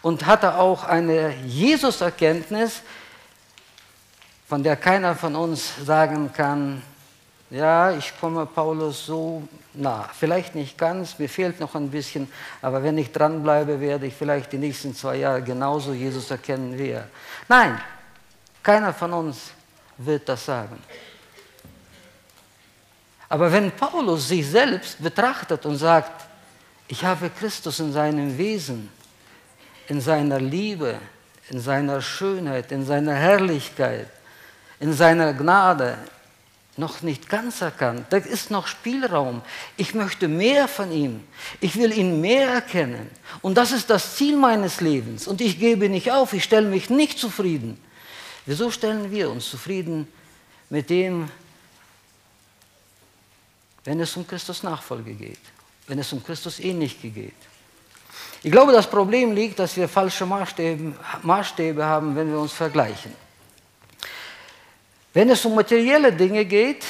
und 0.00 0.24
hatte 0.24 0.56
auch 0.56 0.84
eine 0.84 1.34
Jesus-Erkenntnis, 1.44 2.82
von 4.50 4.64
der 4.64 4.74
keiner 4.74 5.14
von 5.14 5.36
uns 5.36 5.74
sagen 5.86 6.32
kann, 6.32 6.82
ja, 7.50 7.92
ich 7.92 8.12
komme 8.18 8.46
Paulus 8.46 9.06
so 9.06 9.46
nah. 9.74 10.10
Vielleicht 10.12 10.56
nicht 10.56 10.76
ganz, 10.76 11.20
mir 11.20 11.28
fehlt 11.28 11.60
noch 11.60 11.76
ein 11.76 11.88
bisschen, 11.88 12.28
aber 12.60 12.82
wenn 12.82 12.98
ich 12.98 13.12
dranbleibe, 13.12 13.78
werde 13.78 14.06
ich 14.06 14.14
vielleicht 14.14 14.50
die 14.50 14.58
nächsten 14.58 14.92
zwei 14.92 15.18
Jahre 15.18 15.40
genauso 15.40 15.92
Jesus 15.92 16.32
erkennen 16.32 16.76
wie 16.76 16.88
er. 16.88 17.06
Nein, 17.48 17.80
keiner 18.60 18.92
von 18.92 19.12
uns 19.12 19.52
wird 19.98 20.28
das 20.28 20.44
sagen. 20.44 20.82
Aber 23.28 23.52
wenn 23.52 23.70
Paulus 23.70 24.26
sich 24.26 24.44
selbst 24.50 25.00
betrachtet 25.00 25.64
und 25.64 25.76
sagt, 25.76 26.26
ich 26.88 27.04
habe 27.04 27.30
Christus 27.30 27.78
in 27.78 27.92
seinem 27.92 28.36
Wesen, 28.36 28.90
in 29.86 30.00
seiner 30.00 30.40
Liebe, 30.40 30.98
in 31.50 31.60
seiner 31.60 32.02
Schönheit, 32.02 32.72
in 32.72 32.84
seiner 32.84 33.14
Herrlichkeit, 33.14 34.08
in 34.80 34.92
seiner 34.94 35.34
Gnade 35.34 35.98
noch 36.76 37.02
nicht 37.02 37.28
ganz 37.28 37.60
erkannt. 37.60 38.06
Da 38.10 38.16
ist 38.16 38.50
noch 38.50 38.66
Spielraum. 38.66 39.42
Ich 39.76 39.94
möchte 39.94 40.26
mehr 40.26 40.66
von 40.66 40.90
ihm. 40.90 41.22
Ich 41.60 41.76
will 41.76 41.96
ihn 41.96 42.20
mehr 42.20 42.48
erkennen. 42.48 43.10
Und 43.42 43.56
das 43.56 43.70
ist 43.70 43.90
das 43.90 44.16
Ziel 44.16 44.36
meines 44.36 44.80
Lebens. 44.80 45.28
Und 45.28 45.40
ich 45.40 45.60
gebe 45.60 45.88
nicht 45.88 46.10
auf. 46.10 46.32
Ich 46.32 46.44
stelle 46.44 46.68
mich 46.68 46.88
nicht 46.88 47.18
zufrieden. 47.18 47.78
Wieso 48.46 48.70
stellen 48.70 49.10
wir 49.10 49.30
uns 49.30 49.50
zufrieden 49.50 50.08
mit 50.70 50.88
dem, 50.88 51.30
wenn 53.84 54.00
es 54.00 54.16
um 54.16 54.26
Christus 54.26 54.62
Nachfolge 54.62 55.12
geht, 55.12 55.38
wenn 55.86 55.98
es 55.98 56.12
um 56.12 56.24
Christus 56.24 56.58
Ähnlichkeit 56.58 57.14
geht? 57.14 57.34
Ich 58.42 58.50
glaube, 58.50 58.72
das 58.72 58.88
Problem 58.88 59.32
liegt, 59.32 59.58
dass 59.58 59.76
wir 59.76 59.86
falsche 59.86 60.24
Maßstäbe, 60.24 60.94
Maßstäbe 61.22 61.84
haben, 61.84 62.16
wenn 62.16 62.30
wir 62.30 62.38
uns 62.38 62.52
vergleichen. 62.52 63.12
Wenn 65.12 65.30
es 65.30 65.44
um 65.44 65.54
materielle 65.54 66.12
Dinge 66.12 66.44
geht, 66.44 66.84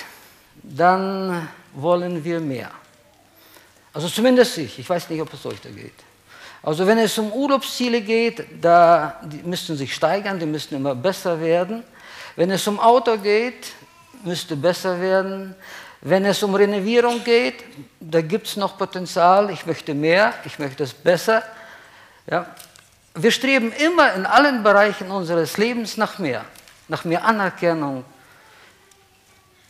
dann 0.63 1.49
wollen 1.75 2.23
wir 2.23 2.41
mehr. 2.41 2.71
Also 3.93 4.09
zumindest 4.09 4.59
ich. 4.59 4.79
Ich 4.79 4.89
weiß 4.89 5.09
nicht, 5.11 5.21
ob 5.21 5.33
es 5.33 5.45
euch 5.47 5.61
da 5.61 5.71
geht. 5.71 5.95
Also 6.63 6.87
wenn 6.87 6.99
es 6.99 7.17
um 7.17 7.33
Urlaubsziele 7.33 8.03
geht, 8.03 8.45
da 8.61 9.21
die 9.23 9.43
müssen 9.43 9.77
sich 9.77 9.95
steigern, 9.95 10.39
die 10.39 10.47
müssen 10.47 10.75
immer 10.75 10.95
besser 10.95 11.41
werden. 11.41 11.83
Wenn 12.37 12.51
es 12.51 12.67
um 12.67 12.79
Auto 12.79 13.17
geht, 13.17 13.73
müsste 14.25 14.57
besser 14.57 15.01
werden. 15.01 15.55
Wenn 16.03 16.25
es 16.25 16.43
um 16.43 16.55
Renovierung 16.55 17.25
geht, 17.25 17.65
da 17.99 18.21
gibt 18.21 18.47
es 18.47 18.57
noch 18.57 18.77
Potenzial. 18.77 19.51
Ich 19.51 19.67
möchte 19.67 19.95
mehr, 19.95 20.35
ich 20.45 20.59
möchte 20.59 20.85
es 20.85 20.93
besser. 20.93 21.43
Ja. 22.31 22.47
Wir 23.15 23.31
streben 23.31 23.73
immer 23.73 24.13
in 24.15 24.25
allen 24.25 24.63
Bereichen 24.63 25.11
unseres 25.11 25.57
Lebens 25.57 25.97
nach 25.97 26.19
mehr, 26.19 26.45
nach 26.91 27.05
mehr 27.05 27.25
Anerkennung. 27.25 28.05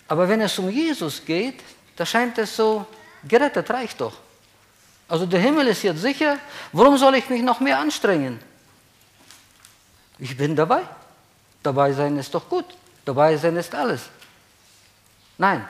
Aber 0.09 0.26
wenn 0.28 0.40
es 0.40 0.59
um 0.59 0.70
Jesus 0.70 1.22
geht, 1.24 1.62
da 1.94 2.06
scheint 2.06 2.38
es 2.38 2.56
so, 2.56 2.87
gerettet 3.28 3.70
reicht 3.70 4.00
doch. 4.00 4.14
Also 5.06 5.26
der 5.26 5.40
Himmel 5.40 5.66
ist 5.68 5.83
jetzt 5.83 6.00
sicher, 6.00 6.38
warum 6.72 6.96
soll 6.96 7.14
ich 7.16 7.28
mich 7.28 7.42
noch 7.42 7.61
mehr 7.61 7.78
anstrengen? 7.78 8.40
Ich 10.18 10.37
bin 10.37 10.56
dabei. 10.56 10.83
Dabei 11.62 11.92
sein 11.92 12.16
ist 12.16 12.35
doch 12.35 12.48
gut. 12.48 12.64
Dabei 13.04 13.37
sein 13.37 13.56
ist 13.56 13.74
alles. 13.74 14.02
Nein, 15.37 15.66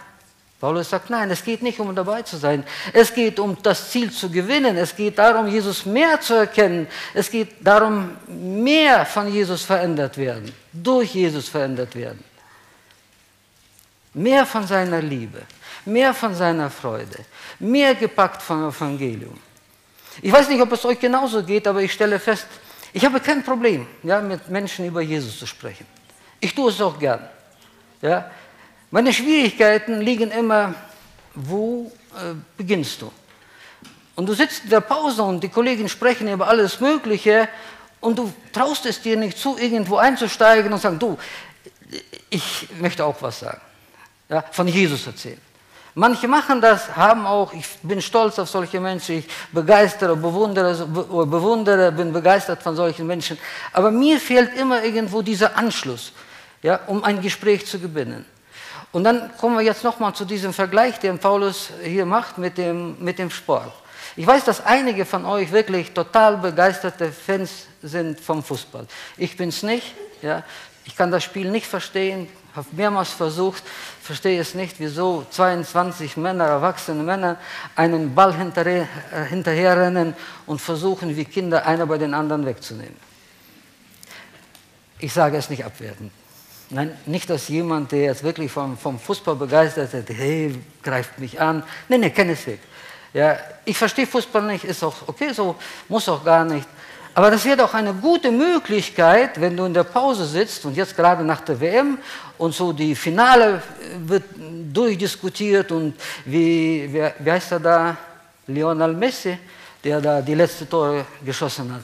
Paulus 0.60 0.90
sagt, 0.90 1.08
nein, 1.08 1.30
es 1.30 1.42
geht 1.42 1.62
nicht 1.62 1.80
um 1.80 1.94
dabei 1.94 2.20
zu 2.20 2.36
sein. 2.36 2.64
Es 2.92 3.14
geht 3.14 3.38
um 3.38 3.56
das 3.62 3.90
Ziel 3.90 4.12
zu 4.12 4.30
gewinnen. 4.30 4.76
Es 4.76 4.94
geht 4.94 5.18
darum, 5.18 5.48
Jesus 5.48 5.86
mehr 5.86 6.20
zu 6.20 6.34
erkennen. 6.34 6.86
Es 7.14 7.30
geht 7.30 7.66
darum, 7.66 8.18
mehr 8.26 9.06
von 9.06 9.32
Jesus 9.32 9.62
verändert 9.62 10.18
werden, 10.18 10.52
durch 10.70 11.14
Jesus 11.14 11.48
verändert 11.48 11.94
werden. 11.96 12.22
Mehr 14.12 14.44
von 14.44 14.66
seiner 14.66 15.00
Liebe, 15.00 15.40
mehr 15.86 16.12
von 16.12 16.34
seiner 16.34 16.68
Freude, 16.68 17.24
mehr 17.58 17.94
gepackt 17.94 18.42
vom 18.42 18.68
Evangelium. 18.68 19.38
Ich 20.20 20.30
weiß 20.30 20.48
nicht, 20.50 20.60
ob 20.60 20.72
es 20.72 20.84
euch 20.84 21.00
genauso 21.00 21.42
geht, 21.42 21.66
aber 21.66 21.80
ich 21.80 21.92
stelle 21.92 22.18
fest, 22.18 22.46
ich 22.92 23.02
habe 23.04 23.20
kein 23.20 23.42
Problem, 23.42 23.86
ja, 24.02 24.20
mit 24.20 24.48
Menschen 24.50 24.84
über 24.84 25.00
Jesus 25.00 25.38
zu 25.38 25.46
sprechen. 25.46 25.86
Ich 26.38 26.54
tue 26.54 26.70
es 26.70 26.80
auch 26.82 26.98
gern. 26.98 27.26
Ja. 28.02 28.30
Meine 28.90 29.12
Schwierigkeiten 29.12 30.00
liegen 30.00 30.32
immer, 30.32 30.74
wo 31.34 31.92
äh, 32.14 32.34
beginnst 32.56 33.02
du? 33.02 33.12
Und 34.16 34.26
du 34.26 34.34
sitzt 34.34 34.64
in 34.64 34.70
der 34.70 34.80
Pause 34.80 35.22
und 35.22 35.40
die 35.40 35.48
Kollegen 35.48 35.88
sprechen 35.88 36.28
über 36.28 36.48
alles 36.48 36.80
Mögliche 36.80 37.48
und 38.00 38.18
du 38.18 38.32
traust 38.52 38.86
es 38.86 39.00
dir 39.00 39.16
nicht 39.16 39.38
zu, 39.38 39.56
irgendwo 39.56 39.96
einzusteigen 39.96 40.72
und 40.72 40.80
sagen, 40.80 40.98
du, 40.98 41.16
ich 42.28 42.68
möchte 42.80 43.04
auch 43.04 43.16
was 43.20 43.40
sagen. 43.40 43.60
Ja, 44.28 44.44
von 44.50 44.66
Jesus 44.66 45.06
erzählen. 45.06 45.40
Manche 45.94 46.28
machen 46.28 46.60
das, 46.60 46.96
haben 46.96 47.26
auch, 47.26 47.52
ich 47.52 47.66
bin 47.82 48.00
stolz 48.00 48.38
auf 48.38 48.48
solche 48.48 48.80
Menschen, 48.80 49.18
ich 49.18 49.26
begeistere, 49.52 50.16
bewundere, 50.16 50.86
bewundere, 50.86 51.92
bin 51.92 52.12
begeistert 52.12 52.62
von 52.62 52.76
solchen 52.76 53.06
Menschen. 53.06 53.38
Aber 53.72 53.90
mir 53.90 54.20
fehlt 54.20 54.56
immer 54.56 54.84
irgendwo 54.84 55.22
dieser 55.22 55.56
Anschluss, 55.56 56.12
ja, 56.62 56.80
um 56.86 57.02
ein 57.02 57.20
Gespräch 57.20 57.66
zu 57.66 57.78
gewinnen. 57.78 58.24
Und 58.92 59.04
dann 59.04 59.30
kommen 59.36 59.56
wir 59.56 59.64
jetzt 59.64 59.84
nochmal 59.84 60.14
zu 60.14 60.24
diesem 60.24 60.52
Vergleich, 60.52 60.98
den 60.98 61.18
Paulus 61.18 61.70
hier 61.82 62.06
macht 62.06 62.38
mit 62.38 62.58
dem, 62.58 62.96
mit 62.98 63.18
dem 63.18 63.30
Sport. 63.30 63.72
Ich 64.16 64.26
weiß, 64.26 64.44
dass 64.44 64.64
einige 64.64 65.04
von 65.04 65.24
euch 65.24 65.52
wirklich 65.52 65.92
total 65.92 66.36
begeisterte 66.38 67.12
Fans 67.12 67.66
sind 67.82 68.20
vom 68.20 68.42
Fußball. 68.42 68.86
Ich 69.16 69.36
bin 69.36 69.50
es 69.50 69.62
nicht. 69.62 69.94
Ja. 70.22 70.42
Ich 70.84 70.96
kann 70.96 71.10
das 71.12 71.22
Spiel 71.22 71.50
nicht 71.50 71.66
verstehen, 71.66 72.28
habe 72.56 72.66
mehrmals 72.72 73.10
versucht, 73.10 73.62
verstehe 74.02 74.40
es 74.40 74.54
nicht, 74.54 74.80
wieso 74.80 75.24
22 75.30 76.16
Männer, 76.16 76.46
erwachsene 76.46 77.02
Männer, 77.02 77.36
einen 77.76 78.14
Ball 78.14 78.34
hinterher, 78.34 78.88
äh, 79.12 79.24
hinterherrennen 79.24 80.16
und 80.46 80.60
versuchen, 80.60 81.16
wie 81.16 81.24
Kinder 81.24 81.64
einer 81.64 81.86
bei 81.86 81.98
den 81.98 82.12
anderen 82.12 82.44
wegzunehmen. 82.44 82.96
Ich 84.98 85.12
sage 85.12 85.36
es 85.36 85.48
nicht 85.48 85.64
abwertend. 85.64 86.12
Nein, 86.72 86.96
nicht, 87.06 87.28
dass 87.28 87.48
jemand, 87.48 87.90
der 87.90 88.02
jetzt 88.02 88.22
wirklich 88.22 88.50
vom, 88.50 88.78
vom 88.78 88.98
Fußball 88.98 89.34
begeistert 89.34 89.92
ist, 89.92 90.08
hey, 90.08 90.56
greift 90.82 91.18
mich 91.18 91.40
an. 91.40 91.64
Nein, 91.88 92.00
nein, 92.00 92.14
keineswegs. 92.14 92.62
Ja, 93.12 93.36
ich 93.64 93.76
verstehe 93.76 94.06
Fußball 94.06 94.42
nicht, 94.42 94.64
ist 94.64 94.84
auch 94.84 94.94
okay 95.08 95.32
so, 95.32 95.56
muss 95.88 96.08
auch 96.08 96.24
gar 96.24 96.44
nicht. 96.44 96.68
Aber 97.12 97.28
das 97.28 97.44
wäre 97.44 97.56
doch 97.56 97.74
eine 97.74 97.92
gute 97.92 98.30
Möglichkeit, 98.30 99.40
wenn 99.40 99.56
du 99.56 99.64
in 99.64 99.74
der 99.74 99.82
Pause 99.82 100.24
sitzt 100.24 100.64
und 100.64 100.76
jetzt 100.76 100.94
gerade 100.94 101.24
nach 101.24 101.40
der 101.40 101.60
WM 101.60 101.98
und 102.38 102.54
so 102.54 102.72
die 102.72 102.94
Finale 102.94 103.60
wird 104.06 104.22
durchdiskutiert 104.72 105.72
und 105.72 105.94
wie, 106.24 106.88
wie, 106.92 107.10
wie 107.18 107.30
heißt 107.32 107.50
er 107.50 107.60
da? 107.60 107.96
Lionel 108.46 108.94
Messi, 108.94 109.36
der 109.82 110.00
da 110.00 110.20
die 110.20 110.34
letzte 110.34 110.68
Tore 110.68 111.04
geschossen 111.24 111.72
hat. 111.72 111.82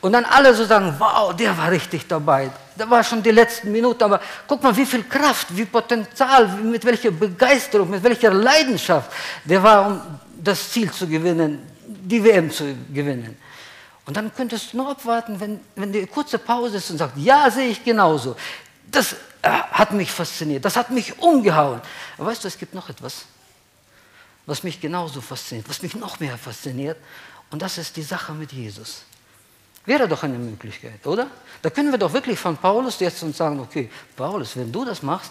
Und 0.00 0.12
dann 0.12 0.24
alle 0.24 0.52
so 0.52 0.64
sagen, 0.64 0.94
wow, 0.98 1.34
der 1.34 1.56
war 1.56 1.70
richtig 1.70 2.06
dabei. 2.08 2.50
Da 2.76 2.88
war 2.88 3.02
schon 3.02 3.22
die 3.22 3.30
letzten 3.30 3.72
Minuten, 3.72 4.02
aber 4.02 4.20
guck 4.46 4.62
mal, 4.62 4.76
wie 4.76 4.86
viel 4.86 5.04
Kraft, 5.04 5.56
wie 5.56 5.64
Potenzial, 5.64 6.48
mit 6.62 6.84
welcher 6.84 7.10
Begeisterung, 7.10 7.90
mit 7.90 8.02
welcher 8.02 8.32
Leidenschaft 8.32 9.10
der 9.44 9.62
war, 9.62 9.86
um 9.86 10.00
das 10.42 10.70
Ziel 10.70 10.90
zu 10.90 11.06
gewinnen, 11.06 11.66
die 11.86 12.22
WM 12.22 12.50
zu 12.50 12.74
gewinnen. 12.92 13.36
Und 14.04 14.16
dann 14.16 14.32
könntest 14.32 14.72
du 14.72 14.76
nur 14.76 14.90
abwarten, 14.90 15.40
wenn, 15.40 15.60
wenn 15.74 15.92
die 15.92 16.06
kurze 16.06 16.38
Pause 16.38 16.76
ist 16.76 16.90
und 16.90 16.98
sagt, 16.98 17.16
ja, 17.16 17.50
sehe 17.50 17.68
ich 17.68 17.82
genauso. 17.82 18.36
Das 18.90 19.14
äh, 19.42 19.48
hat 19.50 19.92
mich 19.92 20.12
fasziniert, 20.12 20.64
das 20.64 20.76
hat 20.76 20.90
mich 20.90 21.18
umgehauen. 21.18 21.80
Aber 22.16 22.26
weißt 22.28 22.44
du, 22.44 22.48
es 22.48 22.56
gibt 22.56 22.74
noch 22.74 22.88
etwas, 22.88 23.24
was 24.46 24.62
mich 24.62 24.80
genauso 24.80 25.20
fasziniert, 25.20 25.68
was 25.68 25.82
mich 25.82 25.96
noch 25.96 26.20
mehr 26.20 26.38
fasziniert. 26.38 26.98
Und 27.50 27.62
das 27.62 27.78
ist 27.78 27.96
die 27.96 28.02
Sache 28.02 28.32
mit 28.32 28.52
Jesus. 28.52 29.02
Wäre 29.86 30.08
doch 30.08 30.22
eine 30.24 30.36
Möglichkeit, 30.36 31.06
oder? 31.06 31.28
Da 31.62 31.70
können 31.70 31.92
wir 31.92 31.98
doch 31.98 32.12
wirklich 32.12 32.38
von 32.38 32.56
Paulus 32.56 32.98
jetzt 32.98 33.22
und 33.22 33.34
sagen, 33.34 33.60
okay, 33.60 33.88
Paulus, 34.16 34.56
wenn 34.56 34.70
du 34.70 34.84
das 34.84 35.02
machst, 35.02 35.30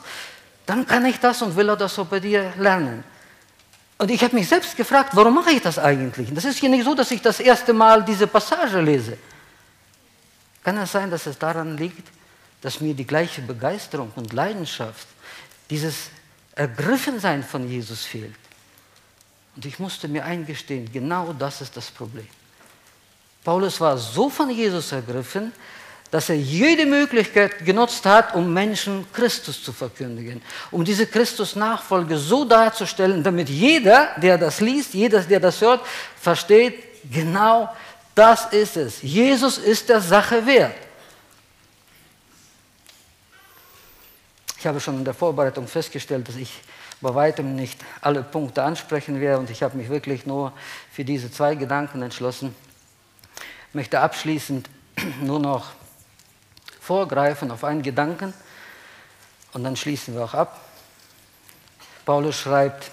dann 0.66 0.88
kann 0.88 1.06
ich 1.06 1.20
das 1.20 1.42
und 1.42 1.56
will 1.56 1.70
er 1.70 1.76
das 1.76 2.00
auch 2.00 2.08
bei 2.08 2.20
dir 2.20 2.54
lernen. 2.58 3.04
Und 3.98 4.12
ich 4.12 4.24
habe 4.24 4.36
mich 4.36 4.48
selbst 4.48 4.76
gefragt, 4.76 5.12
warum 5.14 5.36
mache 5.36 5.52
ich 5.52 5.62
das 5.62 5.78
eigentlich? 5.78 6.34
Das 6.34 6.46
ist 6.46 6.62
ja 6.62 6.70
nicht 6.70 6.84
so, 6.84 6.96
dass 6.96 7.12
ich 7.12 7.22
das 7.22 7.40
erste 7.40 7.74
Mal 7.74 8.04
diese 8.04 8.28
Passage 8.28 8.82
lese. 8.82 9.18
Kann 10.64 10.78
es 10.78 10.92
sein, 10.92 11.12
dass 11.12 11.26
es 11.28 11.38
daran 11.38 11.78
liegt, 11.78 12.08
dass 12.62 12.82
mir 12.82 12.94
die 12.94 13.06
gleiche 13.06 13.42
Begeisterung 13.42 14.12
und 14.16 14.34
Leidenschaft, 14.34 15.08
dieses 15.70 16.10
Ergriffensein 16.56 17.44
von 17.44 17.70
Jesus 17.70 18.04
fehlt? 18.04 18.36
Und 19.56 19.66
ich 19.66 19.80
musste 19.80 20.08
mir 20.08 20.26
eingestehen, 20.26 20.92
genau 20.92 21.34
das 21.34 21.62
ist 21.62 21.78
das 21.78 21.92
Problem. 21.92 22.28
Paulus 23.46 23.80
war 23.80 23.96
so 23.98 24.30
von 24.30 24.50
Jesus 24.50 24.92
ergriffen, 24.92 25.54
dass 26.10 26.30
er 26.30 26.36
jede 26.36 26.86
Möglichkeit 26.86 27.64
genutzt 27.64 28.06
hat, 28.06 28.34
um 28.36 28.52
Menschen 28.52 29.06
Christus 29.14 29.64
zu 29.64 29.72
verkündigen, 29.72 30.42
um 30.72 30.84
diese 30.84 31.06
Christus-Nachfolge 31.06 32.18
so 32.18 32.44
darzustellen, 32.44 33.24
damit 33.24 33.48
jeder, 33.50 34.10
der 34.18 34.38
das 34.38 34.62
liest, 34.62 34.94
jeder, 34.94 35.22
der 35.22 35.40
das 35.40 35.62
hört, 35.62 35.86
versteht, 36.20 36.84
genau 37.12 37.70
das 38.16 38.52
ist 38.52 38.78
es. 38.78 39.02
Jesus 39.02 39.58
ist 39.60 39.90
der 39.90 40.02
Sache 40.02 40.46
wert. 40.46 40.76
Ich 44.58 44.66
habe 44.66 44.80
schon 44.80 44.98
in 44.98 45.06
der 45.06 45.14
Vorbereitung 45.14 45.68
festgestellt, 45.68 46.28
dass 46.28 46.38
ich 46.38 46.52
bei 47.00 47.14
weitem 47.14 47.56
nicht 47.56 47.80
alle 48.02 48.24
Punkte 48.24 48.64
ansprechen 48.64 49.22
werde 49.22 49.40
und 49.40 49.52
ich 49.52 49.62
habe 49.62 49.78
mich 49.78 49.90
wirklich 49.90 50.26
nur 50.26 50.52
für 50.92 51.06
diese 51.06 51.30
zwei 51.30 51.54
Gedanken 51.54 52.02
entschlossen. 52.02 52.56
Ich 53.76 53.78
möchte 53.78 54.00
abschließend 54.00 54.70
nur 55.22 55.38
noch 55.38 55.72
vorgreifen 56.80 57.52
auf 57.52 57.66
einen 57.66 57.82
Gedanken 57.82 58.34
und 59.52 59.66
dann 59.66 59.76
schließen 59.76 60.16
wir 60.16 60.24
auch 60.24 60.34
ab. 60.34 60.62
Paulus 62.06 62.38
schreibt 62.38 62.90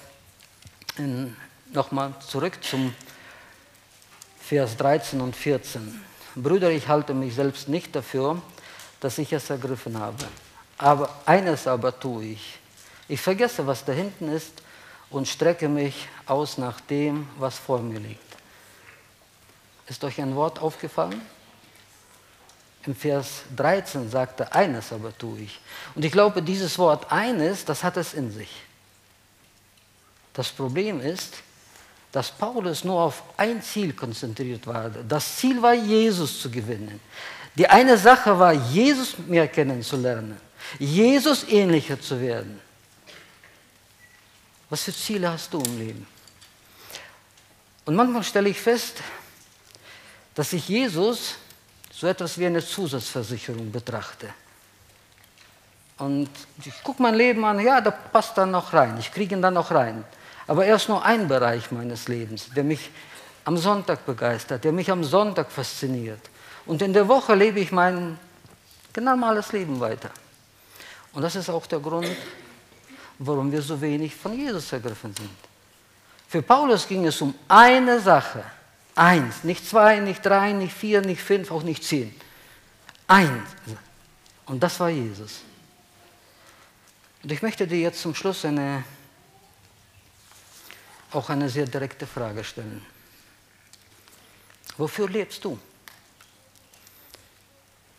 nochmal 1.72 2.12
zurück 2.26 2.64
zum 2.64 2.92
Vers 4.40 4.76
13 4.76 5.20
und 5.20 5.36
14. 5.36 6.02
Brüder, 6.34 6.72
ich 6.72 6.88
halte 6.88 7.14
mich 7.14 7.36
selbst 7.36 7.68
nicht 7.68 7.94
dafür, 7.94 8.42
dass 8.98 9.18
ich 9.18 9.32
es 9.32 9.50
ergriffen 9.50 10.00
habe. 10.00 10.24
Aber 10.78 11.10
eines 11.26 11.68
aber 11.68 11.96
tue 12.00 12.24
ich. 12.24 12.58
Ich 13.06 13.20
vergesse, 13.20 13.64
was 13.68 13.84
da 13.84 13.92
hinten 13.92 14.26
ist 14.32 14.60
und 15.10 15.28
strecke 15.28 15.68
mich 15.68 16.08
aus 16.26 16.58
nach 16.58 16.80
dem, 16.80 17.28
was 17.38 17.56
vor 17.56 17.78
mir 17.78 18.00
liegt. 18.00 18.31
Ist 19.88 20.04
euch 20.04 20.20
ein 20.20 20.34
Wort 20.36 20.60
aufgefallen? 20.60 21.20
Im 22.84 22.96
Vers 22.96 23.42
13 23.56 24.10
sagt 24.10 24.40
er, 24.40 24.54
eines 24.54 24.92
aber 24.92 25.16
tue 25.16 25.40
ich. 25.40 25.60
Und 25.94 26.04
ich 26.04 26.12
glaube, 26.12 26.42
dieses 26.42 26.78
Wort 26.78 27.10
eines, 27.12 27.64
das 27.64 27.84
hat 27.84 27.96
es 27.96 28.14
in 28.14 28.32
sich. 28.32 28.50
Das 30.32 30.48
Problem 30.48 31.00
ist, 31.00 31.34
dass 32.10 32.30
Paulus 32.30 32.84
nur 32.84 33.00
auf 33.00 33.22
ein 33.36 33.62
Ziel 33.62 33.92
konzentriert 33.92 34.66
war. 34.66 34.90
Das 34.90 35.36
Ziel 35.36 35.62
war, 35.62 35.74
Jesus 35.74 36.40
zu 36.40 36.50
gewinnen. 36.50 37.00
Die 37.54 37.68
eine 37.68 37.96
Sache 37.96 38.38
war, 38.38 38.52
Jesus 38.52 39.16
mehr 39.18 39.46
kennenzulernen, 39.46 40.38
Jesus 40.78 41.44
ähnlicher 41.48 42.00
zu 42.00 42.20
werden. 42.20 42.60
Was 44.70 44.82
für 44.84 44.94
Ziele 44.94 45.30
hast 45.30 45.52
du 45.52 45.60
im 45.60 45.78
Leben? 45.78 46.06
Und 47.84 47.94
manchmal 47.94 48.24
stelle 48.24 48.48
ich 48.48 48.58
fest, 48.58 49.02
dass 50.34 50.52
ich 50.52 50.68
Jesus 50.68 51.36
so 51.90 52.06
etwas 52.06 52.38
wie 52.38 52.46
eine 52.46 52.64
Zusatzversicherung 52.64 53.70
betrachte. 53.70 54.28
Und 55.98 56.30
ich 56.64 56.82
gucke 56.82 57.02
mein 57.02 57.14
Leben 57.14 57.44
an, 57.44 57.60
ja, 57.60 57.80
da 57.80 57.90
passt 57.90 58.36
dann 58.36 58.50
noch 58.50 58.72
rein, 58.72 58.96
ich 58.98 59.12
kriege 59.12 59.34
ihn 59.34 59.42
dann 59.42 59.54
noch 59.54 59.70
rein. 59.70 60.04
Aber 60.46 60.66
er 60.66 60.76
ist 60.76 60.88
nur 60.88 61.04
ein 61.04 61.28
Bereich 61.28 61.70
meines 61.70 62.08
Lebens, 62.08 62.48
der 62.54 62.64
mich 62.64 62.90
am 63.44 63.56
Sonntag 63.56 64.04
begeistert, 64.04 64.64
der 64.64 64.72
mich 64.72 64.90
am 64.90 65.04
Sonntag 65.04 65.50
fasziniert. 65.50 66.20
Und 66.66 66.82
in 66.82 66.92
der 66.92 67.06
Woche 67.06 67.34
lebe 67.34 67.60
ich 67.60 67.72
mein 67.72 68.18
normales 69.00 69.52
Leben 69.52 69.78
weiter. 69.80 70.10
Und 71.12 71.22
das 71.22 71.36
ist 71.36 71.50
auch 71.50 71.66
der 71.66 71.80
Grund, 71.80 72.08
warum 73.18 73.52
wir 73.52 73.62
so 73.62 73.80
wenig 73.80 74.14
von 74.14 74.36
Jesus 74.36 74.72
ergriffen 74.72 75.14
sind. 75.14 75.30
Für 76.28 76.42
Paulus 76.42 76.86
ging 76.86 77.06
es 77.06 77.20
um 77.20 77.34
eine 77.48 78.00
Sache. 78.00 78.42
Eins, 78.94 79.42
nicht 79.44 79.66
zwei, 79.66 80.00
nicht 80.00 80.24
drei, 80.24 80.52
nicht 80.52 80.74
vier, 80.74 81.00
nicht 81.00 81.22
fünf, 81.22 81.50
auch 81.50 81.62
nicht 81.62 81.82
zehn. 81.82 82.14
Eins. 83.06 83.48
Und 84.46 84.62
das 84.62 84.78
war 84.80 84.90
Jesus. 84.90 85.40
Und 87.22 87.32
ich 87.32 87.40
möchte 87.40 87.66
dir 87.66 87.78
jetzt 87.78 88.02
zum 88.02 88.14
Schluss 88.14 88.44
eine, 88.44 88.84
auch 91.12 91.28
eine 91.30 91.48
sehr 91.48 91.66
direkte 91.66 92.06
Frage 92.06 92.44
stellen. 92.44 92.84
Wofür 94.76 95.08
lebst 95.08 95.44
du? 95.44 95.58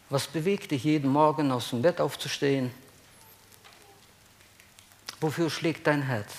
Was 0.10 0.27
bewegt 0.27 0.71
dich 0.71 0.84
jeden 0.84 1.10
Morgen 1.10 1.51
aus 1.51 1.69
dem 1.69 1.82
Bett 1.82 1.99
aufzustehen? 1.99 2.71
Wofür 5.19 5.49
schlägt 5.49 5.88
dein 5.88 6.03
Herz? 6.03 6.32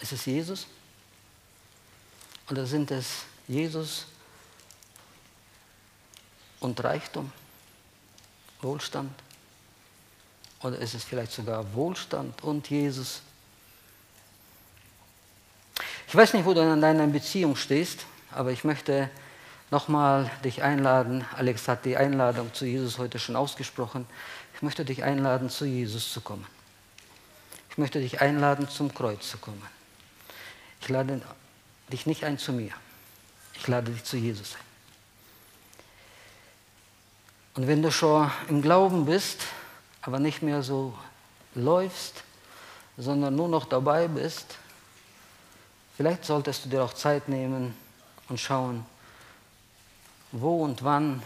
Ist 0.00 0.12
es 0.12 0.26
Jesus? 0.26 0.66
Oder 2.50 2.66
sind 2.66 2.90
es 2.90 3.24
Jesus 3.48 4.06
und 6.60 6.82
Reichtum, 6.82 7.32
Wohlstand? 8.60 9.12
Oder 10.62 10.78
ist 10.78 10.94
es 10.94 11.04
vielleicht 11.04 11.32
sogar 11.32 11.74
Wohlstand 11.74 12.42
und 12.42 12.70
Jesus? 12.70 13.22
Ich 16.06 16.14
weiß 16.14 16.34
nicht, 16.34 16.44
wo 16.44 16.54
du 16.54 16.60
in 16.60 16.80
deiner 16.80 17.06
Beziehung 17.06 17.56
stehst, 17.56 18.04
aber 18.30 18.52
ich 18.52 18.64
möchte 18.64 19.10
nochmal 19.70 20.30
dich 20.44 20.62
einladen. 20.62 21.24
Alex 21.34 21.66
hat 21.66 21.84
die 21.84 21.96
Einladung 21.96 22.52
zu 22.52 22.66
Jesus 22.66 22.98
heute 22.98 23.18
schon 23.18 23.34
ausgesprochen. 23.34 24.06
Ich 24.54 24.62
möchte 24.62 24.84
dich 24.84 25.02
einladen, 25.02 25.48
zu 25.48 25.64
Jesus 25.64 26.12
zu 26.12 26.20
kommen. 26.20 26.46
Ich 27.70 27.78
möchte 27.78 27.98
dich 28.00 28.20
einladen, 28.20 28.68
zum 28.68 28.92
Kreuz 28.92 29.30
zu 29.30 29.38
kommen. 29.38 29.62
Ich 30.82 30.90
lade 30.90 31.22
dich 31.90 32.06
nicht 32.06 32.24
ein 32.24 32.38
zu 32.38 32.52
mir. 32.52 32.72
Ich 33.54 33.66
lade 33.68 33.90
dich 33.90 34.04
zu 34.04 34.16
Jesus 34.16 34.54
ein. 34.54 34.60
Und 37.54 37.66
wenn 37.66 37.82
du 37.82 37.90
schon 37.90 38.30
im 38.48 38.62
Glauben 38.62 39.04
bist, 39.04 39.40
aber 40.00 40.18
nicht 40.18 40.42
mehr 40.42 40.62
so 40.62 40.96
läufst, 41.54 42.24
sondern 42.96 43.36
nur 43.36 43.48
noch 43.48 43.66
dabei 43.66 44.08
bist, 44.08 44.58
Vielleicht 45.96 46.24
solltest 46.24 46.64
du 46.64 46.68
dir 46.68 46.82
auch 46.82 46.94
Zeit 46.94 47.28
nehmen 47.28 47.74
und 48.28 48.40
schauen, 48.40 48.84
wo 50.32 50.64
und 50.64 50.82
wann 50.82 51.22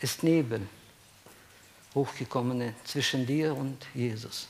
ist 0.00 0.22
Nebel 0.22 0.66
hochgekommene 1.94 2.74
zwischen 2.84 3.26
dir 3.26 3.56
und 3.56 3.84
Jesus. 3.94 4.46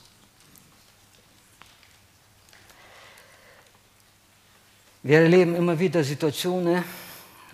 Wir 5.01 5.21
erleben 5.21 5.55
immer 5.55 5.79
wieder 5.79 6.03
Situationen, 6.03 6.83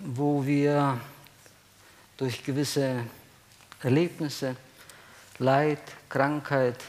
wo 0.00 0.44
wir 0.44 1.00
durch 2.16 2.42
gewisse 2.42 3.04
Erlebnisse, 3.80 4.56
Leid, 5.38 5.78
Krankheit, 6.08 6.82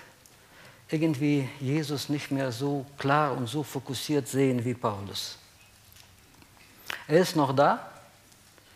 irgendwie 0.90 1.48
Jesus 1.60 2.10
nicht 2.10 2.32
mehr 2.32 2.52
so 2.52 2.88
klar 2.98 3.38
und 3.38 3.46
so 3.46 3.62
fokussiert 3.62 4.28
sehen 4.28 4.66
wie 4.66 4.74
Paulus. 4.74 5.38
Er 7.08 7.20
ist 7.20 7.36
noch 7.36 7.56
da, 7.56 7.92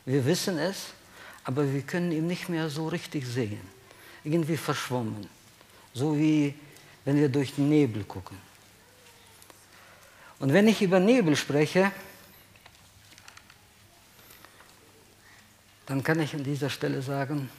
wir 0.05 0.23
wissen 0.23 0.59
es, 0.59 0.93
aber 1.43 1.73
wir 1.73 1.81
können 1.81 2.11
ihn 2.11 2.27
nicht 2.27 2.47
mehr 2.47 2.69
so 2.69 2.89
richtig 2.89 3.25
sehen. 3.25 3.61
Irgendwie 4.23 4.57
verschwommen, 4.57 5.27
so 5.95 6.15
wie 6.15 6.53
wenn 7.05 7.15
wir 7.15 7.27
durch 7.29 7.55
den 7.55 7.69
Nebel 7.69 8.03
gucken. 8.03 8.37
Und 10.41 10.51
wenn 10.51 10.67
ich 10.67 10.81
über 10.81 10.99
Nebel 10.99 11.35
spreche, 11.37 11.91
dann 15.85 16.03
kann 16.03 16.19
ich 16.19 16.33
an 16.33 16.43
dieser 16.43 16.69
Stelle 16.69 17.01
sagen, 17.01 17.49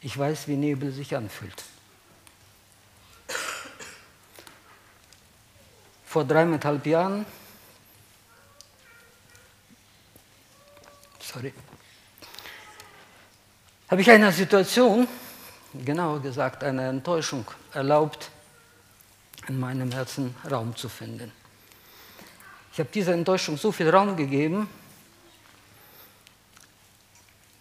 ich 0.00 0.16
weiß, 0.16 0.48
wie 0.48 0.56
Nebel 0.56 0.90
sich 0.92 1.14
anfühlt. 1.14 1.62
vor 6.10 6.24
dreieinhalb 6.24 6.84
Jahren, 6.86 7.24
sorry, 11.20 11.54
habe 13.88 14.00
ich 14.00 14.10
eine 14.10 14.32
Situation, 14.32 15.06
genauer 15.72 16.20
gesagt 16.20 16.64
eine 16.64 16.88
Enttäuschung, 16.88 17.46
erlaubt, 17.72 18.28
in 19.46 19.60
meinem 19.60 19.92
Herzen 19.92 20.34
Raum 20.50 20.74
zu 20.74 20.88
finden. 20.88 21.30
Ich 22.72 22.78
habe 22.78 22.88
dieser 22.92 23.14
Enttäuschung 23.14 23.56
so 23.56 23.72
viel 23.72 23.90
Raum 23.90 24.16
gegeben, 24.16 24.68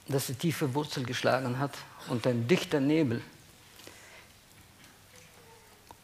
dass 0.07 0.27
sie 0.27 0.35
tiefe 0.35 0.73
Wurzel 0.73 1.03
geschlagen 1.03 1.59
hat 1.59 1.71
und 2.07 2.25
ein 2.27 2.47
dichter 2.47 2.79
Nebel 2.79 3.21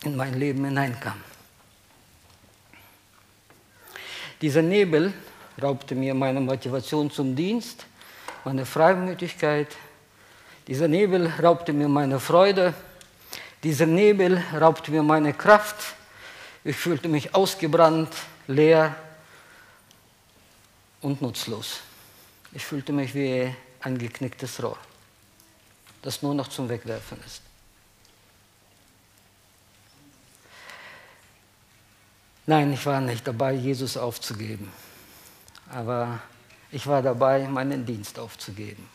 in 0.03 0.15
mein 0.15 0.33
Leben 0.35 0.63
hineinkam. 0.65 1.19
Dieser 4.41 4.61
Nebel 4.61 5.13
raubte 5.61 5.95
mir 5.95 6.13
meine 6.13 6.39
Motivation 6.39 7.09
zum 7.09 7.35
Dienst, 7.35 7.85
meine 8.43 8.65
Freimütigkeit. 8.65 9.75
Dieser 10.67 10.87
Nebel 10.87 11.31
raubte 11.41 11.73
mir 11.73 11.87
meine 11.87 12.19
Freude. 12.19 12.73
Dieser 13.63 13.85
Nebel 13.85 14.43
raubte 14.53 14.91
mir 14.91 15.03
meine 15.03 15.33
Kraft. 15.33 15.95
Ich 16.63 16.75
fühlte 16.75 17.07
mich 17.07 17.33
ausgebrannt, 17.33 18.09
leer 18.47 18.95
und 21.01 21.21
nutzlos. 21.21 21.81
Ich 22.53 22.65
fühlte 22.65 22.93
mich 22.93 23.13
wie 23.13 23.53
ein 23.81 23.97
geknicktes 23.97 24.61
Rohr, 24.63 24.77
das 26.01 26.21
nur 26.21 26.33
noch 26.33 26.47
zum 26.47 26.69
Wegwerfen 26.69 27.21
ist. 27.25 27.41
Nein, 32.47 32.73
ich 32.73 32.85
war 32.85 33.01
nicht 33.01 33.25
dabei, 33.27 33.53
Jesus 33.53 33.97
aufzugeben. 33.97 34.71
Aber 35.71 36.19
ich 36.71 36.85
war 36.85 37.01
dabei, 37.01 37.47
meinen 37.47 37.85
Dienst 37.85 38.19
aufzugeben. 38.19 38.87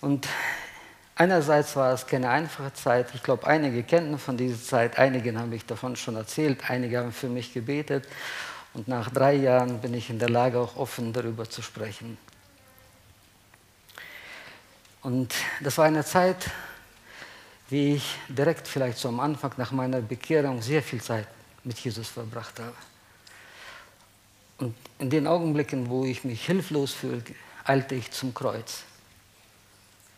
Und 0.00 0.28
einerseits 1.16 1.76
war 1.76 1.92
es 1.92 2.06
keine 2.06 2.28
einfache 2.28 2.72
Zeit. 2.72 3.14
Ich 3.14 3.22
glaube, 3.22 3.46
einige 3.46 3.82
kennen 3.82 4.18
von 4.18 4.36
dieser 4.36 4.60
Zeit, 4.62 4.98
einigen 4.98 5.38
habe 5.38 5.54
ich 5.54 5.66
davon 5.66 5.96
schon 5.96 6.16
erzählt, 6.16 6.70
einige 6.70 6.98
haben 6.98 7.12
für 7.12 7.28
mich 7.28 7.52
gebetet. 7.52 8.06
Und 8.74 8.88
nach 8.88 9.10
drei 9.10 9.34
Jahren 9.34 9.80
bin 9.80 9.94
ich 9.94 10.10
in 10.10 10.18
der 10.18 10.30
Lage, 10.30 10.58
auch 10.58 10.76
offen 10.76 11.12
darüber 11.12 11.48
zu 11.48 11.62
sprechen. 11.62 12.18
Und 15.02 15.34
das 15.60 15.78
war 15.78 15.84
eine 15.84 16.04
Zeit, 16.04 16.50
wie 17.68 17.94
ich 17.94 18.18
direkt 18.28 18.66
vielleicht 18.66 18.98
so 18.98 19.08
am 19.08 19.20
Anfang 19.20 19.52
nach 19.58 19.70
meiner 19.70 20.00
Bekehrung 20.00 20.60
sehr 20.62 20.82
viel 20.82 21.00
Zeit 21.00 21.28
mit 21.62 21.78
Jesus 21.78 22.08
verbracht 22.08 22.58
habe. 22.58 22.74
Und 24.58 24.74
in 24.98 25.10
den 25.10 25.26
Augenblicken, 25.26 25.88
wo 25.88 26.04
ich 26.04 26.24
mich 26.24 26.46
hilflos 26.46 26.92
fühlte, 26.92 27.34
eilte 27.64 27.94
ich 27.94 28.10
zum 28.10 28.34
Kreuz 28.34 28.84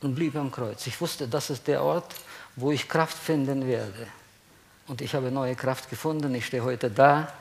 und 0.01 0.15
blieb 0.15 0.37
am 0.37 0.51
Kreuz. 0.51 0.87
Ich 0.87 1.01
wusste, 1.01 1.27
das 1.29 1.51
ist 1.51 1.67
der 1.67 1.83
Ort, 1.83 2.15
wo 2.55 2.71
ich 2.71 2.89
Kraft 2.89 3.17
finden 3.17 3.67
werde. 3.67 4.07
Und 4.87 5.01
ich 5.01 5.15
habe 5.15 5.31
neue 5.31 5.55
Kraft 5.55 5.91
gefunden. 5.91 6.35
Ich 6.35 6.47
stehe 6.47 6.63
heute 6.63 6.91
da. 6.91 7.33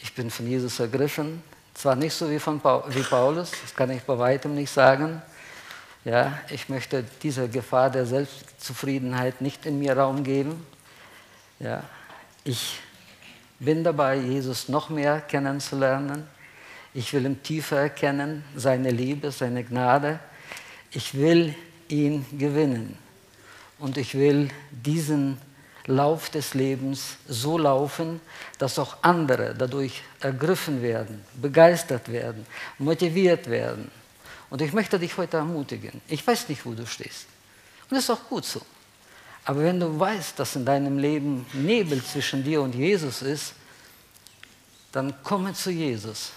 Ich 0.00 0.14
bin 0.14 0.30
von 0.30 0.46
Jesus 0.46 0.78
ergriffen. 0.80 1.42
Zwar 1.74 1.96
nicht 1.96 2.14
so 2.14 2.30
wie, 2.30 2.38
von 2.38 2.60
wie 2.62 3.02
Paulus, 3.02 3.50
das 3.50 3.74
kann 3.74 3.90
ich 3.90 4.02
bei 4.02 4.16
weitem 4.16 4.54
nicht 4.54 4.70
sagen, 4.70 5.20
ja, 6.04 6.38
ich 6.50 6.68
möchte 6.68 7.02
dieser 7.22 7.48
Gefahr 7.48 7.90
der 7.90 8.06
Selbstzufriedenheit 8.06 9.40
nicht 9.40 9.66
in 9.66 9.78
mir 9.78 9.96
Raum 9.96 10.22
geben. 10.22 10.64
Ja, 11.58 11.82
ich 12.44 12.78
bin 13.58 13.82
dabei, 13.82 14.16
Jesus 14.16 14.68
noch 14.68 14.90
mehr 14.90 15.22
kennenzulernen. 15.22 16.28
Ich 16.92 17.12
will 17.12 17.24
ihn 17.24 17.42
tiefer 17.42 17.78
erkennen, 17.78 18.44
seine 18.54 18.90
Liebe, 18.90 19.32
seine 19.32 19.64
Gnade. 19.64 20.20
Ich 20.94 21.14
will 21.14 21.54
ihn 21.88 22.24
gewinnen. 22.38 22.96
Und 23.78 23.98
ich 23.98 24.14
will 24.14 24.48
diesen 24.70 25.38
Lauf 25.86 26.30
des 26.30 26.54
Lebens 26.54 27.16
so 27.28 27.58
laufen, 27.58 28.20
dass 28.58 28.78
auch 28.78 28.96
andere 29.02 29.54
dadurch 29.54 30.02
ergriffen 30.20 30.80
werden, 30.80 31.22
begeistert 31.34 32.10
werden, 32.10 32.46
motiviert 32.78 33.50
werden 33.50 33.90
Und 34.50 34.62
ich 34.62 34.72
möchte 34.72 34.98
dich 35.00 35.16
heute 35.16 35.38
ermutigen. 35.38 36.00
Ich 36.06 36.24
weiß 36.24 36.48
nicht, 36.48 36.64
wo 36.64 36.72
du 36.72 36.86
stehst. 36.86 37.26
Und 37.90 37.96
das 37.96 38.04
ist 38.04 38.10
auch 38.10 38.28
gut 38.28 38.44
so. 38.44 38.62
Aber 39.44 39.64
wenn 39.64 39.80
du 39.80 39.98
weißt, 39.98 40.38
dass 40.38 40.54
in 40.56 40.64
deinem 40.64 40.96
Leben 40.96 41.44
Nebel 41.52 42.02
zwischen 42.04 42.44
dir 42.44 42.62
und 42.62 42.74
Jesus 42.74 43.20
ist, 43.20 43.54
dann 44.92 45.12
komme 45.24 45.52
zu 45.54 45.70
Jesus. 45.70 46.30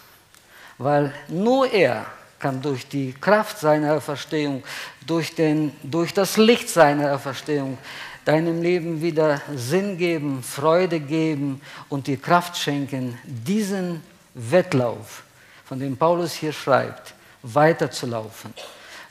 Weil 0.80 1.14
nur 1.28 1.72
er 1.72 2.08
kann 2.40 2.62
durch 2.62 2.88
die 2.88 3.14
Kraft 3.14 3.60
seiner 3.60 3.96
Auferstehung, 3.96 4.64
durch, 5.06 5.36
den, 5.36 5.72
durch 5.84 6.14
das 6.14 6.38
Licht 6.38 6.70
seiner 6.70 7.16
Auferstehung 7.16 7.78
deinem 8.26 8.62
Leben 8.62 9.02
wieder 9.02 9.42
Sinn 9.56 9.98
geben, 9.98 10.44
Freude 10.44 11.00
geben 11.00 11.62
und 11.88 12.08
dir 12.08 12.18
Kraft 12.18 12.58
schenken, 12.58 13.18
diesen 13.24 14.04
Wettlauf, 14.34 15.24
von 15.66 15.80
dem 15.80 15.96
Paulus 15.96 16.34
hier 16.34 16.52
schreibt, 16.52 17.14
weiterzulaufen. 17.42 18.54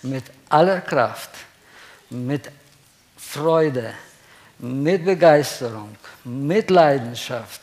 Mit 0.03 0.25
aller 0.51 0.83
Kraft, 0.83 1.31
mit 2.11 2.51
Freude, 3.17 3.95
mit 4.59 5.05
Begeisterung, 5.05 5.97
mit 6.25 6.71
Leidenschaft, 6.71 7.63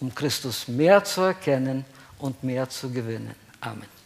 um 0.00 0.12
Christus 0.12 0.66
mehr 0.66 1.02
zu 1.04 1.22
erkennen 1.22 1.84
und 2.18 2.42
mehr 2.42 2.68
zu 2.68 2.90
gewinnen. 2.90 3.34
Amen. 3.60 3.97